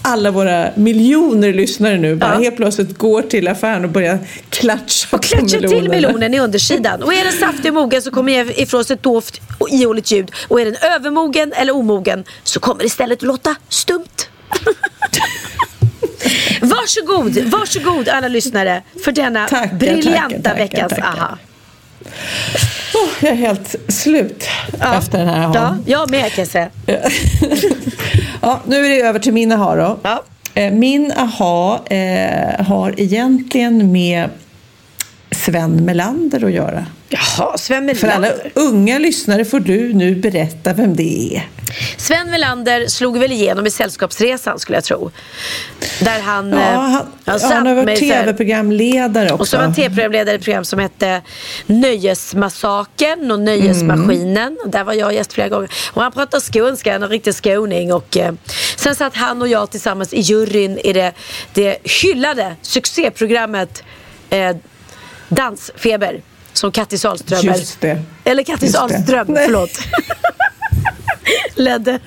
[0.03, 2.39] alla våra miljoner lyssnare nu bara Ja.
[2.41, 4.19] helt plötsligt går till affären och börjar
[4.51, 7.03] klatscha Och klatscha på till melonen i undersidan.
[7.03, 10.11] Och är den saftig och mogen så kommer ge ifrån sig ett dovt och ihåligt
[10.13, 10.31] ljud.
[10.49, 14.29] Och är den övermogen eller omogen så kommer det istället att låta stumt.
[16.61, 21.39] varsågod, varsågod alla lyssnare för denna Tackar, briljanta tackar, tackar, veckans tackar.
[22.95, 23.09] Aha.
[23.21, 24.45] jag är helt slut
[24.97, 26.69] efter den här Ja, jag med kan jag säga.
[28.43, 29.99] Ja, nu är det över till min aha då.
[30.03, 30.23] Ja.
[30.55, 34.29] Eh, Min aha eh, har egentligen med
[35.45, 36.87] Sven Melander att göra.
[37.09, 38.53] Jaha, Sven För alla Melander.
[38.55, 41.49] unga lyssnare får du nu berätta vem det är.
[41.97, 45.11] Sven Melander slog väl igenom i Sällskapsresan skulle jag tro.
[46.01, 46.51] Där han...
[46.51, 49.43] Ja, eh, han, han han har varit tv-programledare också.
[49.43, 51.23] Och så var han tv-programledare i ett program som hette
[51.67, 54.59] Nöjesmassakern och Nöjesmaskinen.
[54.67, 55.71] Där var jag gäst flera gånger.
[55.93, 57.93] Och han pratade skånska, han är en riktig skåning.
[57.93, 58.35] Och, eh,
[58.77, 61.13] sen satt han och jag tillsammans i juryn i det,
[61.53, 63.83] det hyllade succéprogrammet
[64.31, 64.57] eh,
[65.35, 66.21] Dansfeber.
[66.53, 67.07] Som Kattis.
[67.43, 68.03] Just det.
[68.25, 68.75] Eller Kattis.
[68.75, 69.71] Ahlström, förlåt.
[71.55, 71.99] Ledde.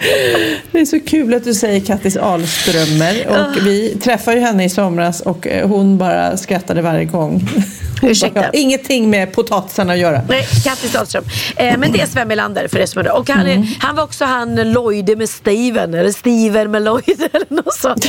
[0.72, 3.26] Det är så kul att du säger Kattis Ahlströmer.
[3.30, 3.44] Ah.
[3.46, 7.48] Och vi träffade ju henne i somras och eh, hon bara skrattade varje gång.
[8.02, 8.40] Ursäkta.
[8.40, 10.22] bara, "Ja, Ingenting med potatisarna att göra.
[10.28, 11.24] Nej, Kattis Ahlström.
[11.56, 13.12] Eh, men det är Sven Melander för det som är.
[13.16, 13.62] Och han, Mm.
[13.62, 15.94] är, han var också han Lloyd med Steven.
[15.94, 18.06] Eller Steven med Lloyd eller något sånt.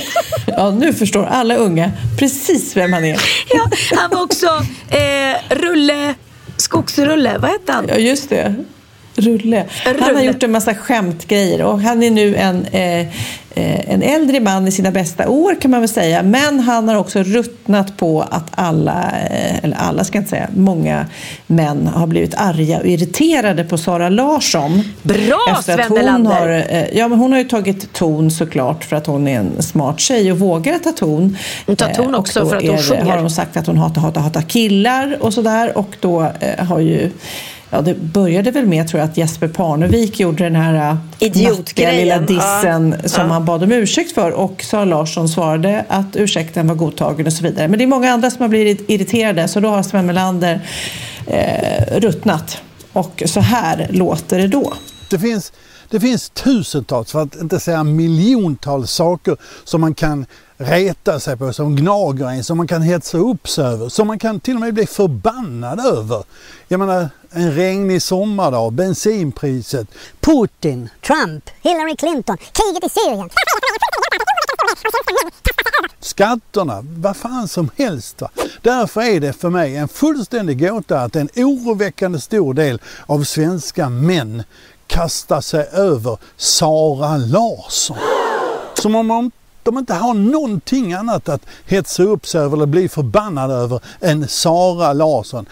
[0.48, 3.22] Ja, nu förstår alla unga precis vem han är.
[3.50, 4.48] Ja, han var också
[4.90, 6.14] eh, Rulle,
[6.58, 7.38] Skogsrulle.
[7.38, 7.86] Vad hette han?
[7.90, 8.56] Ja, just det.
[9.18, 9.66] Rulle.
[9.84, 10.24] Han har Rulle.
[10.24, 14.72] gjort en massa skämtgrejer och han är nu en, eh, eh, en äldre man i
[14.72, 16.24] sina bästa år kan man väl säga.
[16.24, 20.48] Men han har också ruttnat på att alla, eh, eller alla ska jag inte säga,
[20.56, 21.06] många
[21.48, 24.84] män har blivit arga och irriterade på Sara Larsson.
[25.04, 28.84] Bra Efter att Sven hon har, eh, ja, men hon har ju tagit ton såklart
[28.84, 31.38] för att hon är en smart tjej och vågar ta ton.
[31.66, 33.06] Hon tar ton Eh, också för att hon är sjunger.
[33.06, 35.78] har hon sagt att hon hatar, hatar, hatar killar och sådär.
[35.78, 37.12] Och då eh, har ju
[37.70, 41.96] Ja, det började väl med tror jag att Jesper Parnevik gjorde den här äh, Idiotgrejen.
[41.96, 43.10] lilla dissen Ja.
[43.10, 43.34] som Ja.
[43.34, 47.44] han bad om ursäkt för och Sara Larsson svarade att ursäkten var godtagen och så
[47.44, 47.68] vidare.
[47.68, 50.62] Men det är många andra som har blivit irriterade så då har Sven Melander
[51.28, 52.62] eh, ruttnat.
[52.94, 54.74] Och så här låter det då.
[55.10, 55.54] Det finns,
[55.90, 60.26] det finns tusentals, för att inte säga miljontals saker som man kan
[60.58, 64.20] reta sig på, som gnager en, som man kan hetsa upp sig över, som man
[64.20, 66.24] kan till och med bli förbannad över.
[66.68, 69.88] Jag menar, en regnig sommardag, bensinpriset,
[70.20, 73.30] Putin, Trump, Hillary Clinton, kriget i Syrien.
[76.18, 78.22] skatterna, vad fan som helst.
[78.22, 78.30] Va?
[78.62, 83.90] Därför är det för mig en fullständig gåta att en oroväckande stor del av svenska
[83.90, 84.44] män
[84.88, 87.98] kastar sig över Sara Larsson.
[88.74, 89.32] Som om de,
[89.68, 94.28] de inte har någonting annat att hetsa upp sig över eller bli förbannade över än
[94.28, 95.46] Sara Larsson.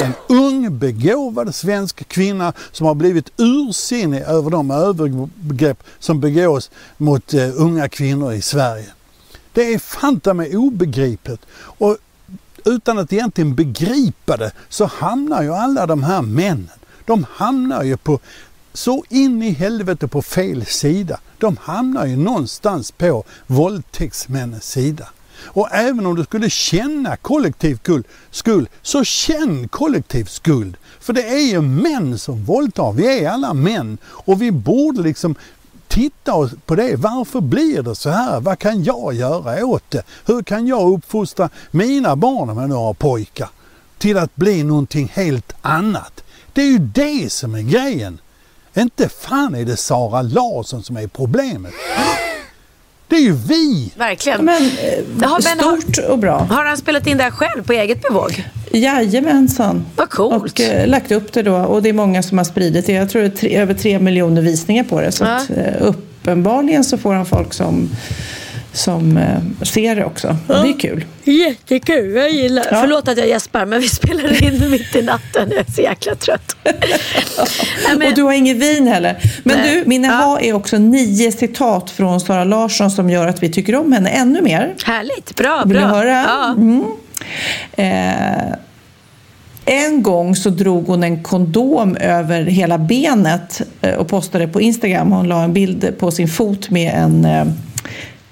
[0.00, 7.34] En ung begåvad svensk kvinna som har blivit ursinnig över de övergrepp som begås mot
[7.34, 8.86] eh, unga kvinnor i Sverige.
[9.52, 11.40] Det är fanta mig obegripligt.
[11.56, 11.96] Och
[12.64, 16.70] utan att egentligen begripa det så hamnar ju alla de här männen,
[17.04, 18.20] de hamnar ju på
[18.72, 21.20] så in i helvete på fel sida.
[21.38, 25.08] De hamnar ju någonstans på våldtäktsmännens sida.
[25.42, 27.78] Och även om du skulle känna kollektiv
[28.30, 30.76] skuld, så känn kollektiv skuld.
[31.00, 32.92] För det är ju män som våldtar.
[32.92, 35.34] Vi är alla män och vi borde liksom
[35.88, 36.96] titta på det.
[36.96, 38.40] Varför blir det så här?
[38.40, 40.02] Vad kan jag göra åt det?
[40.26, 43.48] Hur kan jag uppfostra mina barn om jag nu har pojkar
[43.98, 46.24] till att bli någonting helt annat?
[46.52, 48.18] Det är ju det som är grejen.
[48.78, 51.72] Inte fan är det Sara Larsson som är problemet.
[53.08, 53.92] Det är ju vi!
[53.96, 54.44] Verkligen.
[54.44, 56.38] Men, eh, stort och bra.
[56.38, 58.44] Har han spelat in det här själv på eget bevåg?
[58.72, 59.86] Jajamensan.
[59.96, 60.42] Vad coolt.
[60.52, 61.56] Och eh, lagt upp det då.
[61.56, 62.92] Och det är många som har spridit det.
[62.92, 65.12] Jag tror det är tre, över tre miljoner visningar på det.
[65.12, 65.36] Så Ja.
[65.36, 67.90] att, eh, uppenbarligen så får han folk som,
[68.78, 70.28] som eh, ser det också.
[70.46, 71.04] Och det är kul.
[71.24, 72.80] Jättekul, jag gillar Ja.
[72.80, 75.48] Förlåt att jag gäspar men vi spelar in mitt i natten.
[75.50, 76.56] Jag är så jäkla trött.
[77.98, 79.18] Men- Och du har inget vin heller.
[79.44, 79.74] Men Nej.
[79.74, 80.12] du, min Ja.
[80.12, 84.10] aha är också nio citat från Sara Larsson som gör att vi tycker om henne
[84.10, 84.74] ännu mer.
[84.84, 85.86] Härligt, bra, Vill bra.
[85.86, 86.10] du höra?
[86.26, 86.54] Ja.
[86.56, 86.84] Mm.
[87.76, 88.54] Eh,
[89.64, 95.12] en gång så drog hon en kondom över hela benet eh, och postade på Instagram.
[95.12, 97.44] Hon la en bild på sin fot med en eh,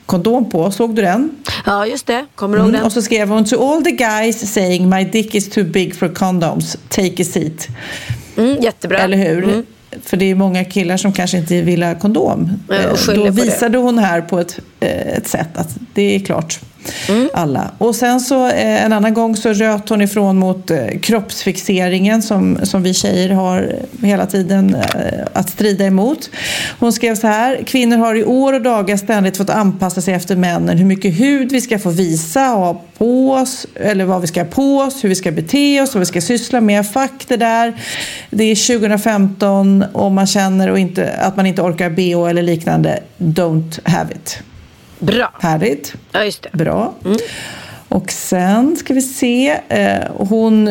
[0.07, 0.71] kondom på.
[0.71, 1.31] Såg du den?
[1.67, 2.27] ja, just det.
[2.35, 2.79] Kommer du ihåg Mm.
[2.79, 2.87] den?
[2.87, 6.09] Och så skrev hon to all the guys saying my dick is too big for
[6.15, 7.69] condoms, take a seat.
[8.37, 8.99] Mm, jättebra.
[8.99, 9.45] Eller hur?
[9.45, 9.67] Mm.
[10.05, 12.51] För det är många killar som kanske inte vill ha kondom.
[12.69, 13.31] Ja, Eh, Då på det.
[13.31, 16.61] visade hon här på ett, eh, ett sätt att det är klart
[17.33, 17.71] alla.
[17.79, 22.59] Och sen så eh, en annan gång så röt hon ifrån mot eh, kroppsfixeringen som,
[22.63, 26.31] som vi tjejer har hela tiden eh, att strida emot.
[26.79, 27.63] Hon skrev så här.
[27.67, 30.79] Kvinnor har i år och dagar ständigt fått anpassa sig efter männen.
[30.79, 34.41] Hur mycket hud vi ska få visa och ha på oss, eller vad vi ska
[34.41, 36.87] ha på oss, hur vi ska bete oss, vad vi ska syssla med.
[36.87, 37.77] Fuck det där.
[38.31, 43.01] Det är 2015 och man känner och inte, att man inte orkar BH eller liknande.
[43.19, 44.43] Don't have it.
[44.99, 45.33] Bra.
[45.41, 45.95] Härligt.
[46.13, 46.51] Ja, just det.
[46.53, 46.95] Bra.
[47.89, 49.61] Och sen ska vi se.
[49.69, 50.69] Eh, hon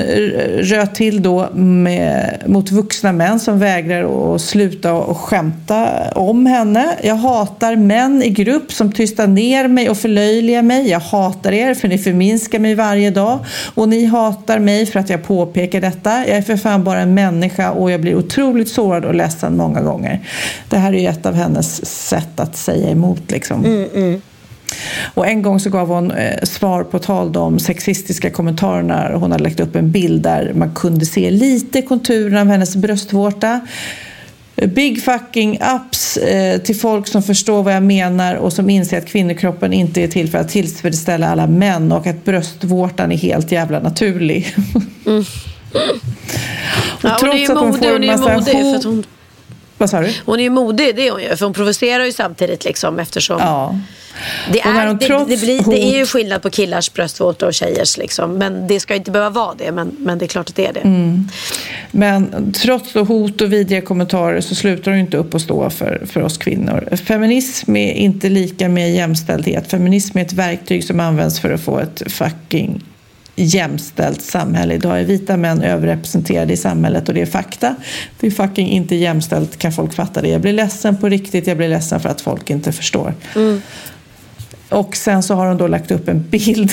[0.60, 6.86] röt till då med, mot vuxna män som vägrar att sluta och skämta om henne.
[7.04, 10.90] Jag hatar män i grupp som tystar ner mig och förlöjligar mig.
[10.90, 13.40] Jag hatar er för ni förminskar mig varje dag.
[13.76, 16.28] Och ni hatar mig för att jag påpekar detta.
[16.28, 19.82] Jag är för fan bara en människa och jag blir otroligt sårad och ledsen många
[19.82, 20.20] gånger.
[20.70, 23.66] Det här är ju ett av hennes sätt att säga emot liksom.
[23.66, 24.22] Mm, mm.
[25.14, 29.12] Och en gång så gav hon eh, svar på tal de sexistiska kommentarerna.
[29.18, 33.60] Hon hade lagt upp en bild där man kunde se lite konturen av hennes bröstvårta.
[34.56, 39.06] Big fucking ups eh, till folk som förstår vad jag menar och som inser att
[39.06, 43.80] kvinnokroppen inte är till för att tillfredsställa alla män och att bröstvårtan är helt jävla
[43.80, 44.56] naturlig.
[45.06, 45.24] och
[47.02, 49.04] Ja, hon är att hon får en massa hot- hon,
[49.78, 50.14] Vad sa du?
[50.26, 51.36] hon är ju modig, det är hon ju.
[51.36, 53.80] För hon provocerar ju samtidigt liksom eftersom Ja.
[54.54, 57.98] Det, är, hon det, det, blir, det är ju skillnad på killars bröstvårtor och tjejers
[57.98, 58.38] liksom.
[58.38, 59.72] Men det ska inte behöva vara det.
[59.72, 60.80] Men, men det är klart att det är det.
[60.80, 61.30] Mm.
[61.92, 66.22] Men trots hot och vidriga kommentarer så slutar hon inte upp och stå för, för
[66.22, 66.96] oss kvinnor.
[66.96, 69.72] Feminism är inte lika med jämställdhet.
[69.72, 72.84] Feminism är ett verktyg som används för att få ett fucking
[73.36, 74.74] jämställt samhälle.
[74.74, 77.76] Idag är vita män överrepresenterade i samhället och det är fakta.
[78.20, 80.30] Det är fucking inte jämställt, kan folk fatta det?
[80.30, 83.14] Jag blir ledsen på riktigt, jag blir ledsen för att folk inte förstår.
[84.76, 86.72] Och sen så har hon då lagt upp en bild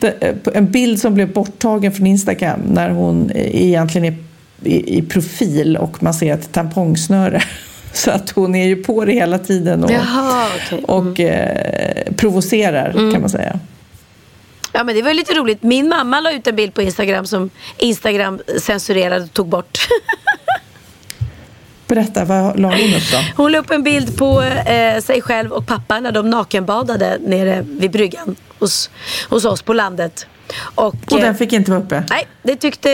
[0.54, 4.16] en bild som blev borttagen från Instagram när hon egentligen är
[4.64, 7.42] i, profil och man ser ett tampongsnöre.
[7.92, 10.84] Så att hon är ju på det hela tiden och, Jaha, okej.
[10.84, 13.60] och eh, provocerar kan man säga.
[14.72, 15.62] Ja men det var lite roligt.
[15.62, 19.78] Min mamma la ut en bild på Instagram som Instagram censurerade och tog bort.
[21.88, 23.18] Berätta, vad la hon upp då?
[23.36, 27.64] Hon la upp en bild på eh, sig själv och pappa när de nakenbadade nere
[27.68, 28.90] vid bryggan hos,
[29.28, 30.26] hos oss på landet.
[30.74, 32.02] Och, Och eh, den fick inte vara uppe?
[32.10, 32.90] Nej, det tyckte,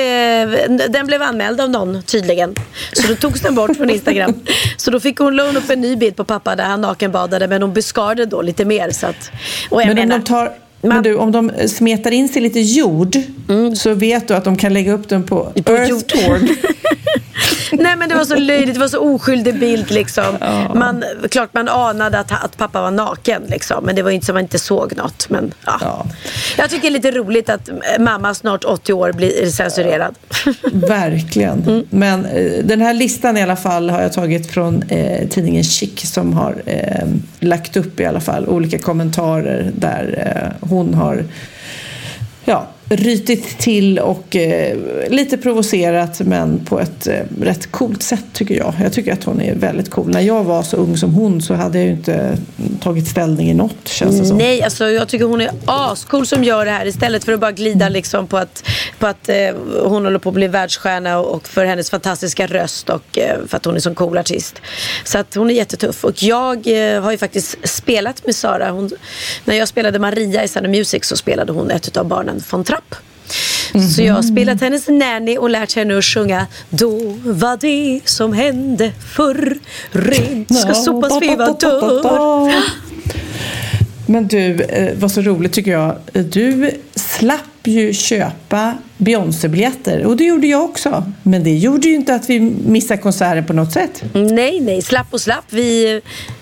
[0.88, 2.54] den blev anmäld av någon tydligen.
[2.92, 4.34] Så då togs den bort från Instagram.
[4.76, 7.62] Så då fick hon låna upp en ny bild på pappa där han nakenbadade men
[7.62, 8.90] hon beskar det då lite mer.
[8.90, 9.30] Så att,
[9.70, 13.16] Men om menar, de, tar, men du, om de smetar in sig lite jord
[13.76, 16.40] så vet du att de kan lägga upp den på, Earthboard.
[17.72, 20.36] Nej men det var så löjligt, det var så oskyldig bild liksom.
[20.74, 23.84] Man, klart man anade att, att pappa var naken liksom.
[23.84, 25.30] Men det var ju inte så man inte såg något.
[25.30, 26.06] Men, ja.
[26.58, 30.14] Jag tycker det är lite roligt att eh, mamma snart 80 år blir censurerad.
[30.72, 31.62] Verkligen.
[31.62, 31.84] Mm.
[31.90, 36.12] Men eh, den här listan i alla fall har jag tagit från eh, tidningen Chic
[36.12, 37.08] som har eh,
[37.40, 41.24] lagt upp i alla fall olika kommentarer där eh, hon har
[42.44, 44.76] ja, rytit till och eh,
[45.10, 48.74] lite provocerat men på ett eh, rätt coolt sätt tycker jag.
[48.82, 50.10] Jag tycker att hon är väldigt cool.
[50.10, 52.38] När jag var så ung som hon så hade jag ju inte
[52.80, 54.38] tagit ställning i något känns det som.
[54.38, 57.52] Nej, alltså jag tycker hon är ascool som gör det här istället för att bara
[57.52, 58.68] glida liksom på att,
[58.98, 59.36] på att eh,
[59.84, 63.64] hon håller på att bli världsstjärna och, för hennes fantastiska röst och eh, för att
[63.64, 64.60] hon är så cool artist.
[65.04, 68.70] Så att hon är jättetuff och jag eh, har ju faktiskt spelat med Sara.
[68.70, 68.90] Hon,
[69.44, 72.94] när jag spelade Maria i Sound Music så spelade hon ett av barnen från Trapp.
[73.96, 76.46] Så jag har spelat hennes nanny och lärt henne att sjunga.
[76.70, 79.58] Då var det som hände förr.
[79.90, 82.52] Rent ska sopas veva dörr
[84.06, 85.96] Men du, eh, vad så roligt tycker jag.
[86.12, 91.04] Du slapp ju köpa Beyoncé-biljetter och det gjorde jag också.
[91.22, 94.02] Men det gjorde ju inte att vi missade konserten på något sätt.
[94.12, 95.44] Nej, nej, slapp och slapp.
[95.50, 96.00] Vi,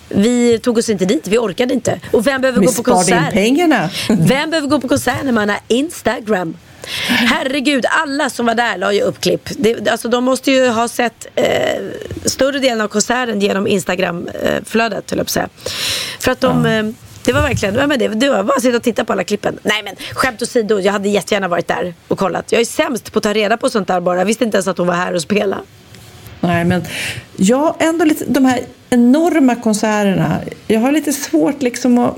[0.08, 2.00] vi tog oss inte dit, vi orkade inte.
[2.10, 3.32] Och vem behöver Vi gå på sparade in konsert?
[3.34, 3.90] pengarna.
[4.08, 6.56] Vem behöver gå på konsert när man har Instagram?
[7.08, 9.48] Herregud, alla som var där la ju upp klipp.
[9.58, 11.44] Det, alltså, de måste ju ha sett eh,
[12.24, 15.48] större delen av konserten genom Instagram-flödet, höll jag på att säga.
[16.20, 16.66] För att de...
[16.66, 16.82] Eh,
[17.24, 19.24] det var verkligen, ja, men det, det var bara att sitta och titta på alla
[19.24, 19.58] klippen.
[19.62, 22.52] Nej men skämt åsido, jag hade jättegärna varit där och kollat.
[22.52, 24.18] Jag är sämst på att ta reda på sånt där bara.
[24.18, 25.62] Jag visste inte ens att hon var här och spelade.
[26.40, 26.84] Nej, men
[27.36, 30.40] jag ändå lite, de här enorma konserterna.
[30.66, 32.16] Jag har lite svårt liksom att...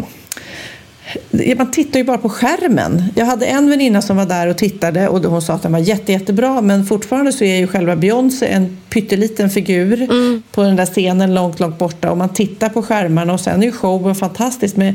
[1.56, 3.02] Man tittar ju bara på skärmen.
[3.14, 5.78] Jag hade en väninna som var där och tittade och hon sa att den var
[5.78, 10.09] jätte, jättebra men fortfarande så är ju själva Beyoncé en pytteliten figur
[10.52, 13.66] på den där scenen långt, långt borta och man tittar på skärmarna och sen är
[13.66, 14.94] ju showen fantastisk med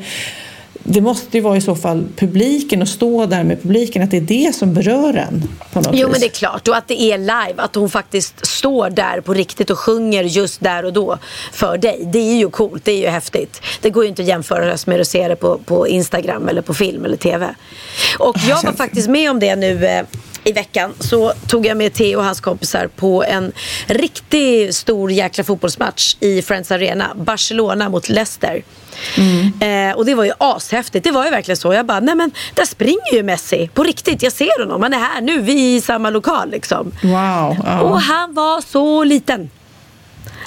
[0.84, 4.18] det måste ju vara i så fall publiken och stå där med publiken, att det
[4.18, 5.44] är det som berör en
[5.74, 6.12] på något Jo vis.
[6.12, 9.34] men det är klart och att det är live, att hon faktiskt står där på
[9.34, 11.18] riktigt och sjunger just där och då
[11.52, 12.10] för dig.
[12.14, 13.62] Det är ju coolt, det är ju häftigt.
[13.82, 16.74] Det går ju inte att jämföra med att se det på, på Instagram eller på
[16.74, 17.56] film eller TV.
[18.20, 20.06] Och jag var faktiskt med om det nu eh,
[20.44, 23.52] i veckan så tog jag med Theo och hans kompisar på en
[23.88, 27.12] riktigt stor jäkla fotbollsmatch i Friends Arena.
[27.16, 28.64] Barcelona mot Leicester.
[29.62, 31.04] Eh, och det var ju ashäftigt.
[31.04, 31.74] Det var ju verkligen så.
[31.74, 33.70] Jag bara, nej men där springer ju Messi.
[33.74, 34.84] På riktigt, jag ser honom.
[34.84, 36.92] Han är här nu, vi är i samma lokal liksom.
[37.02, 37.58] Wow.
[37.66, 37.82] Ja.
[37.82, 39.50] Och han var så liten.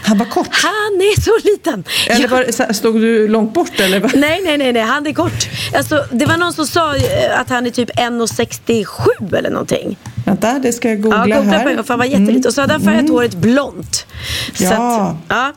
[0.03, 0.49] Han var kort.
[0.51, 1.85] Han är så liten.
[2.09, 4.01] Eller var, stod du långt bort eller?
[4.01, 5.49] Nej, nej, nej, nej, han är kort.
[5.77, 9.97] Alltså, det var någon som sa eh, att han är typ 1,67 eller någonting.
[10.25, 11.77] Vänta, det ska jag Ja, googla googla här.
[11.77, 12.47] på för han var jätteliten.
[12.49, 14.07] Och så hade han färgat håret blont.
[14.55, 14.71] Så Ja.
[15.09, 15.53] Att, ja.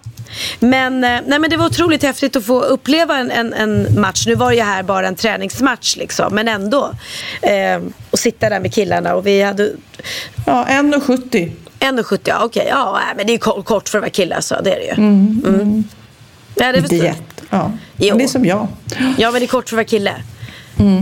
[0.60, 4.28] Men, eh, nej, men det var otroligt häftigt att få uppleva en, en, en match.
[4.28, 6.92] Nu var det ju här bara en träningsmatch liksom, men ändå.
[7.42, 7.82] Eh,
[8.12, 9.72] och sitta där med killarna och vi hade
[10.46, 11.52] Ja, 1,70.
[11.80, 12.66] 1,70, ja okej.
[12.70, 14.86] Ja, nej, men det är ko- kort för att vara kille så det är det
[14.86, 14.92] ju.
[14.92, 15.84] Mm.
[16.56, 17.16] Ja, det förstår jag.
[17.50, 17.72] Ja.
[17.98, 18.18] Jo.
[18.18, 18.68] Det är som jag.
[19.18, 20.14] Ja, men det är kort för att vara kille.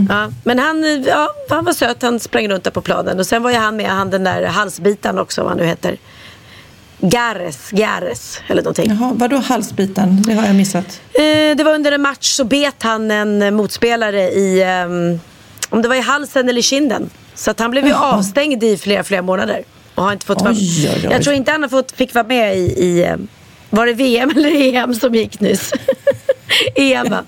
[0.09, 3.19] Ja, men han, ja, han var söt, han sprang runt där på planen.
[3.19, 5.97] Och sen var ju han med, han den där halsbitaren också, vad han nu heter.
[7.05, 8.89] Gares, Gares eller någonting.
[8.99, 10.21] Jaha, vadå halsbiten?
[10.21, 11.01] Det har jag missat.
[11.13, 11.21] Eh,
[11.57, 15.19] det var under en match så bet han en motspelare i, ehm,
[15.69, 17.09] om det var i halsen eller kinden.
[17.35, 18.17] Så att han blev ju Jaha.
[18.17, 19.63] avstängd i flera, flera månader.
[19.95, 21.09] Och har inte fått vara, Oj, oj, oj.
[21.11, 23.15] Jag tror inte han har fått, fick vara med i, i eh,
[23.69, 25.71] var det VM eller EM som gick nyss?
[26.75, 27.23] EM va?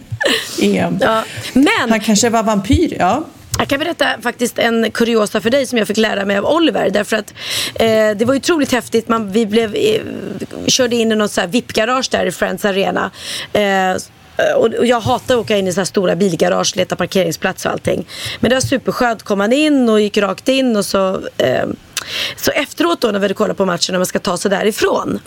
[0.61, 0.97] EM.
[1.02, 1.23] Ja.
[1.53, 3.23] Men Han kanske var vampyr, ja
[3.60, 6.90] jag kan berätta faktiskt en kuriosa för dig som jag fick lära mig av Oliver.
[6.90, 7.34] Därför att
[7.76, 9.07] eh, det var ju otroligt häftigt.
[9.07, 10.02] Man, vi blev, eh,
[10.68, 13.11] körde in i något VIP-garage där i Friends Arena.
[13.53, 13.95] Eh,
[14.56, 18.07] och jag hatar att åka in i så här stora bilgarage, leta parkeringsplats och allting.
[18.40, 19.23] Men det var superskönt.
[19.23, 21.65] Kom man in och gick rakt in och så, eh,
[22.36, 25.19] så efteråt då när vi hade kollat på matchen och man ska ta sig därifrån.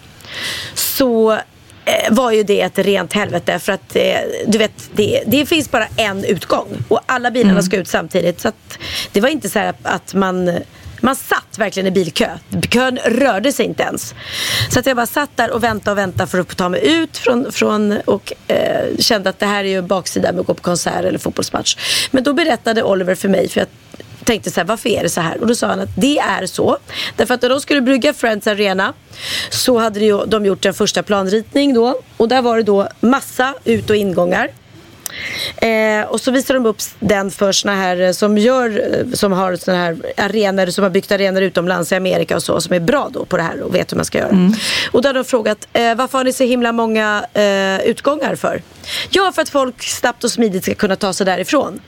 [0.75, 1.39] Så
[2.11, 5.87] var ju det ett rent helvete för att eh, du vet det, det finns bara
[5.97, 8.53] en utgång och alla bilarna ska ut samtidigt så
[9.13, 10.61] det var inte så här att, att man
[11.01, 12.29] man satt verkligen i bilkö.
[12.71, 14.15] Kön rörde sig inte ens.
[14.71, 17.17] Så att jag bara satt där och väntade och väntade för att ta mig ut
[17.17, 20.63] från, från och eh, kände att det här är ju baksidan med att gå på
[20.63, 21.77] konsert eller fotbollsmatch.
[22.11, 23.69] Men då berättade Oliver för mig för jag
[24.25, 25.41] tänkte så här, varför är det så här?
[25.41, 26.79] Och då sa han att det är så.
[27.17, 28.95] Därför att när de skulle brygga Friends Arena
[29.51, 32.01] så hade de gjort en första planritning då.
[32.17, 34.51] Och där var det då massa ut och ingångar.
[35.57, 39.33] Eh, och så visar de upp den för såna här eh, som gör, eh, som
[39.33, 42.81] har såna här arenor, som har byggt arenor utomlands i Amerika och så, som är
[42.81, 44.53] bra då på det här och vet hur man ska göra.
[44.93, 48.63] Och då har de frågat, eh, varför har ni så himla många eh, utgångar för?
[49.11, 51.81] Ja, för att folk snabbt och smidigt ska kunna ta sig därifrån.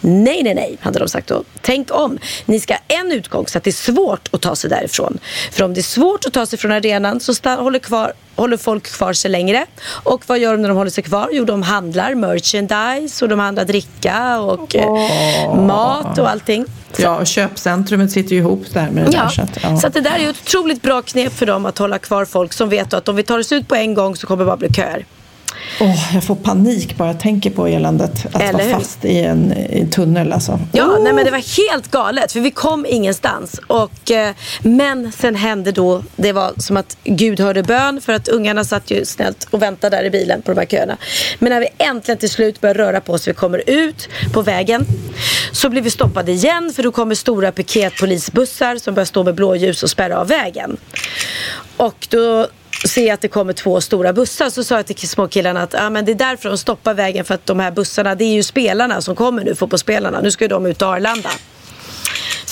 [0.00, 1.44] Nej, nej, nej, hade de sagt då.
[1.60, 2.18] Tänk om.
[2.44, 5.18] Ni ska ha en utgång så att det är svårt att ta sig därifrån.
[5.52, 8.84] För om det är svårt att ta sig från arenan så håller, kvar, håller folk
[8.86, 9.66] kvar sig längre.
[9.86, 11.28] Och vad gör de när de håller sig kvar?
[11.32, 16.66] Jo, de handlar merchandise och de handlar dricka och eh, mat och allting.
[16.96, 19.28] Ja, och köpcentrumet sitter ju ihop där med det Ja, där.
[19.28, 19.76] Så att, ja.
[19.76, 22.68] så det där är ett otroligt bra knep för dem att hålla kvar folk som
[22.68, 24.72] vet att om vi tar oss ut på en gång så kommer det bara bli
[24.72, 25.06] köer.
[25.80, 28.72] Åh, jag får panik bara jag tänker på eländet att Eller vara hur?
[28.72, 30.32] fast i en, i en tunnel.
[30.32, 30.60] Alltså.
[30.72, 31.02] Ja, Oh!
[31.02, 33.60] nej, men det var helt galet för vi kom ingenstans.
[33.66, 38.28] Och, eh, men sen hände då, det var som att Gud hörde bön för att
[38.28, 40.96] ungarna satt ju snällt och väntade där i bilen på de här köerna.
[41.38, 44.86] Men när vi äntligen till slut börjar röra på oss, vi kommer ut på vägen,
[45.52, 49.82] så blir vi stoppade igen för då kommer stora piketpolisbussar som börjar stå med blåljus
[49.82, 50.76] och spärra av vägen.
[51.76, 52.46] Och då
[52.88, 56.04] ser att det kommer två stora bussar så sa jag till småkillarna att ah, men
[56.04, 59.00] det är därför de stoppar vägen för att de här bussarna det är ju spelarna
[59.00, 60.20] som kommer nu, fotbollsspelarna.
[60.20, 61.30] Nu ska ju de ut till Arlanda.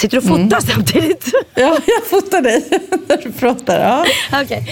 [0.03, 1.25] Sitter du och fotar samtidigt?
[1.55, 2.65] Ja, jag fotar dig
[3.09, 3.81] när du pratar.
[3.81, 4.07] Ja.
[4.43, 4.67] Okej.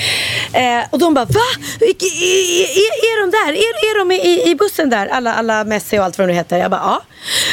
[0.52, 1.40] Eh, och de bara va?
[1.80, 3.52] Vilke- Är, är, är de där?
[3.52, 5.06] Är, är de i, i bussen där?
[5.06, 6.58] Alla, alla Messi och allt vad de nu heter.
[6.58, 7.02] Jag bara ja.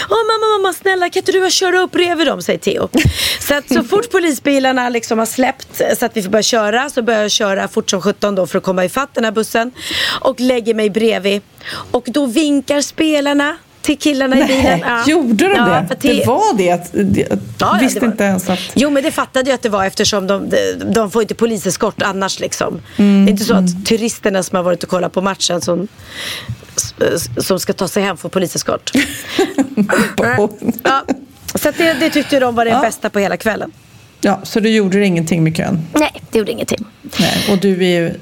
[0.09, 2.41] Åh mamma, mamma snälla kan inte du bara köra upp bredvid dem?
[2.41, 2.89] Säger Theo.
[3.39, 7.01] Så att så fort polisbilarna liksom har släppt så att vi får börja köra så
[7.01, 9.71] börjar jag köra fort som 17 då för att komma ifatt den här bussen.
[10.21, 11.41] Och lägger mig bredvid.
[11.91, 13.57] Och då vinkar spelarna
[13.87, 14.79] till killarna i bilen.
[14.79, 15.87] Nej, gjorde de Ja, det?
[15.87, 16.71] för Det var det?
[16.71, 18.59] Att, det Ja, ja, visste det var- inte ens att...
[18.75, 22.01] Jo men det fattade jag att det var eftersom de, de, de får inte poliseskort
[22.01, 22.81] annars liksom.
[22.97, 25.87] Mm, det är inte så att turisterna som har varit och kollat på matchen som,
[27.37, 28.91] som ska ta sig hem får poliseskort.
[30.83, 31.03] ja.
[31.55, 32.81] Så det, det tyckte de var det Ja.
[32.81, 33.71] bästa på hela kvällen.
[34.21, 35.79] Ja, så du gjorde ingenting med kön?
[35.93, 36.85] Nej, det gjorde ingenting.
[37.19, 38.13] Nej, och du är ju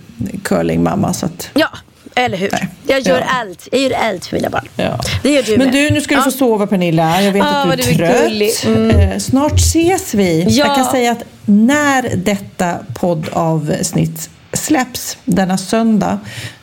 [0.43, 1.49] curlingmamma så att...
[1.53, 1.67] Ja,
[2.15, 2.49] Eller hur?
[2.87, 3.25] Jag gör Ja.
[3.41, 3.67] allt.
[3.71, 4.67] Jag gör allt för mina barn.
[4.75, 4.99] Ja.
[5.23, 5.73] Det gör du Men med.
[5.75, 7.21] du, nu ska du få sova Pernilla.
[7.21, 8.65] Jag vet Ah, att du är trött.
[8.65, 8.89] Mm.
[8.99, 10.43] Eh, Snart ses vi.
[10.49, 10.65] Ja.
[10.67, 16.19] Jag kan säga att när detta poddavsnitt släpps denna söndag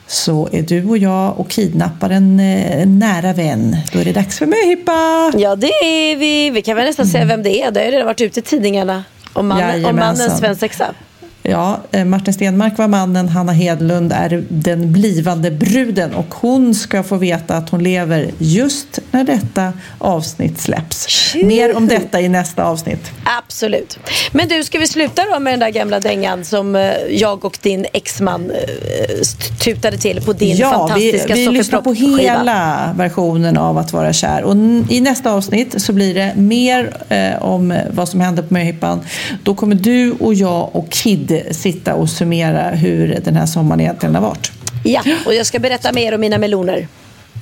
[0.07, 3.77] så är du och jag och kidnappar en eh, nära vän.
[3.93, 5.33] Då är det dags för möhippa.
[5.39, 6.51] Ja, det är vi.
[6.51, 7.71] Vi kan väl nästan säga vem det är.
[7.71, 9.05] Det har ju redan varit ute i tidningarna.
[9.33, 10.95] Om, man, om mannens svensexa.
[11.43, 17.03] Ja, eh, Martin Stenmark var mannen, Hanna Hedlund är den blivande bruden och hon ska
[17.03, 21.35] få veta att hon lever just när detta avsnitt släpps.
[21.35, 23.11] Mer om detta i nästa avsnitt.
[23.39, 23.99] Absolut.
[24.33, 27.59] Men du, ska vi sluta då med den där gamla dängan som eh, jag och
[27.63, 29.23] din exman eh,
[29.65, 34.13] tutade till på din ja, vi, fantastiska vi lyssnar på hela versionen av Att vara
[34.13, 34.43] kär.
[34.43, 34.57] Och
[34.91, 39.01] i nästa avsnitt så blir det mer eh, om vad som hände på möhippan.
[39.43, 44.15] Då kommer du och jag och Kid sitta och summera hur den här sommaren egentligen
[44.15, 44.53] har varit.
[44.85, 46.89] Ja, och jag ska berätta mer om mina meloner.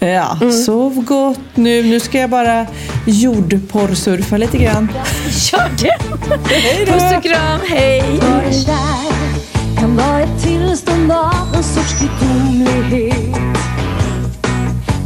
[0.01, 0.53] Ja, Mm.
[0.53, 1.83] sov gott nu.
[1.83, 2.67] Nu ska jag bara
[3.07, 4.89] jordporrsurfa lite grann.
[5.53, 5.99] Gör det!
[6.93, 8.05] Puss och kram, hej!
[9.81, 13.37] kan vara ett tillstånd av en sorts gudomlighet.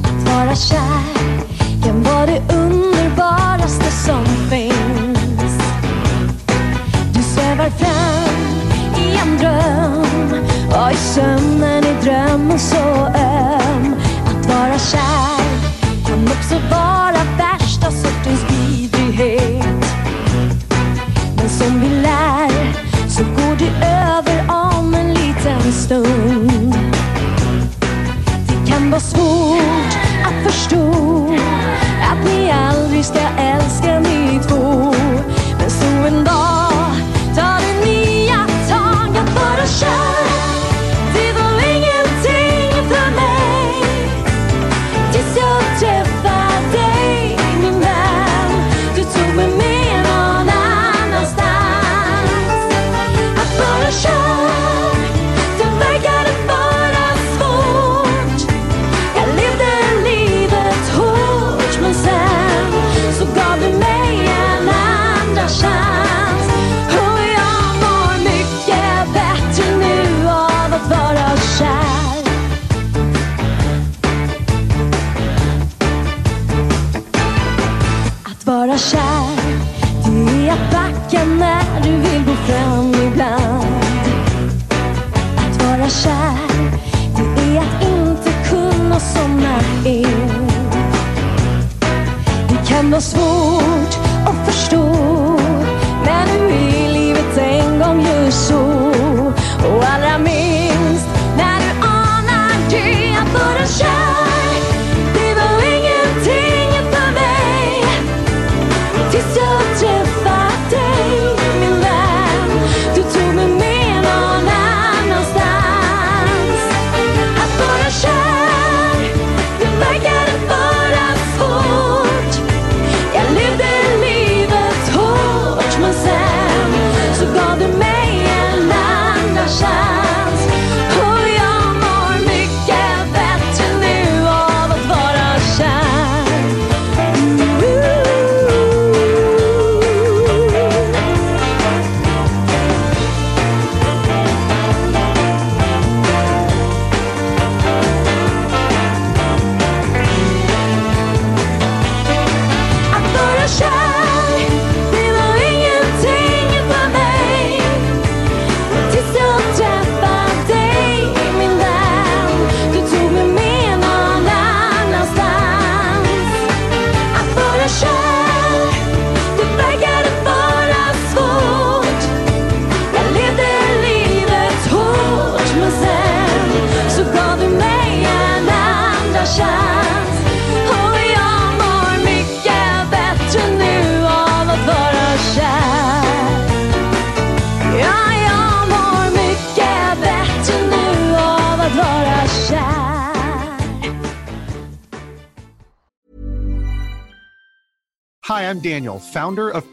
[0.02, 1.14] Att vara kär
[1.84, 5.58] kan vara det underbaraste som finns.
[7.14, 8.33] Du svävar fram
[9.14, 13.94] i en dröm och i sömnen är drömmen så öm.
[14.26, 15.44] Att vara kär
[16.06, 19.84] kan också vara värsta sortens vidrighet.
[21.36, 22.72] Men som vi lär
[23.08, 26.74] så går det över om en liten stund.
[28.48, 30.90] Det kan vara svårt att förstå
[32.10, 34.94] att ni aldrig ska älska ni två.
[35.58, 36.73] Men så en dag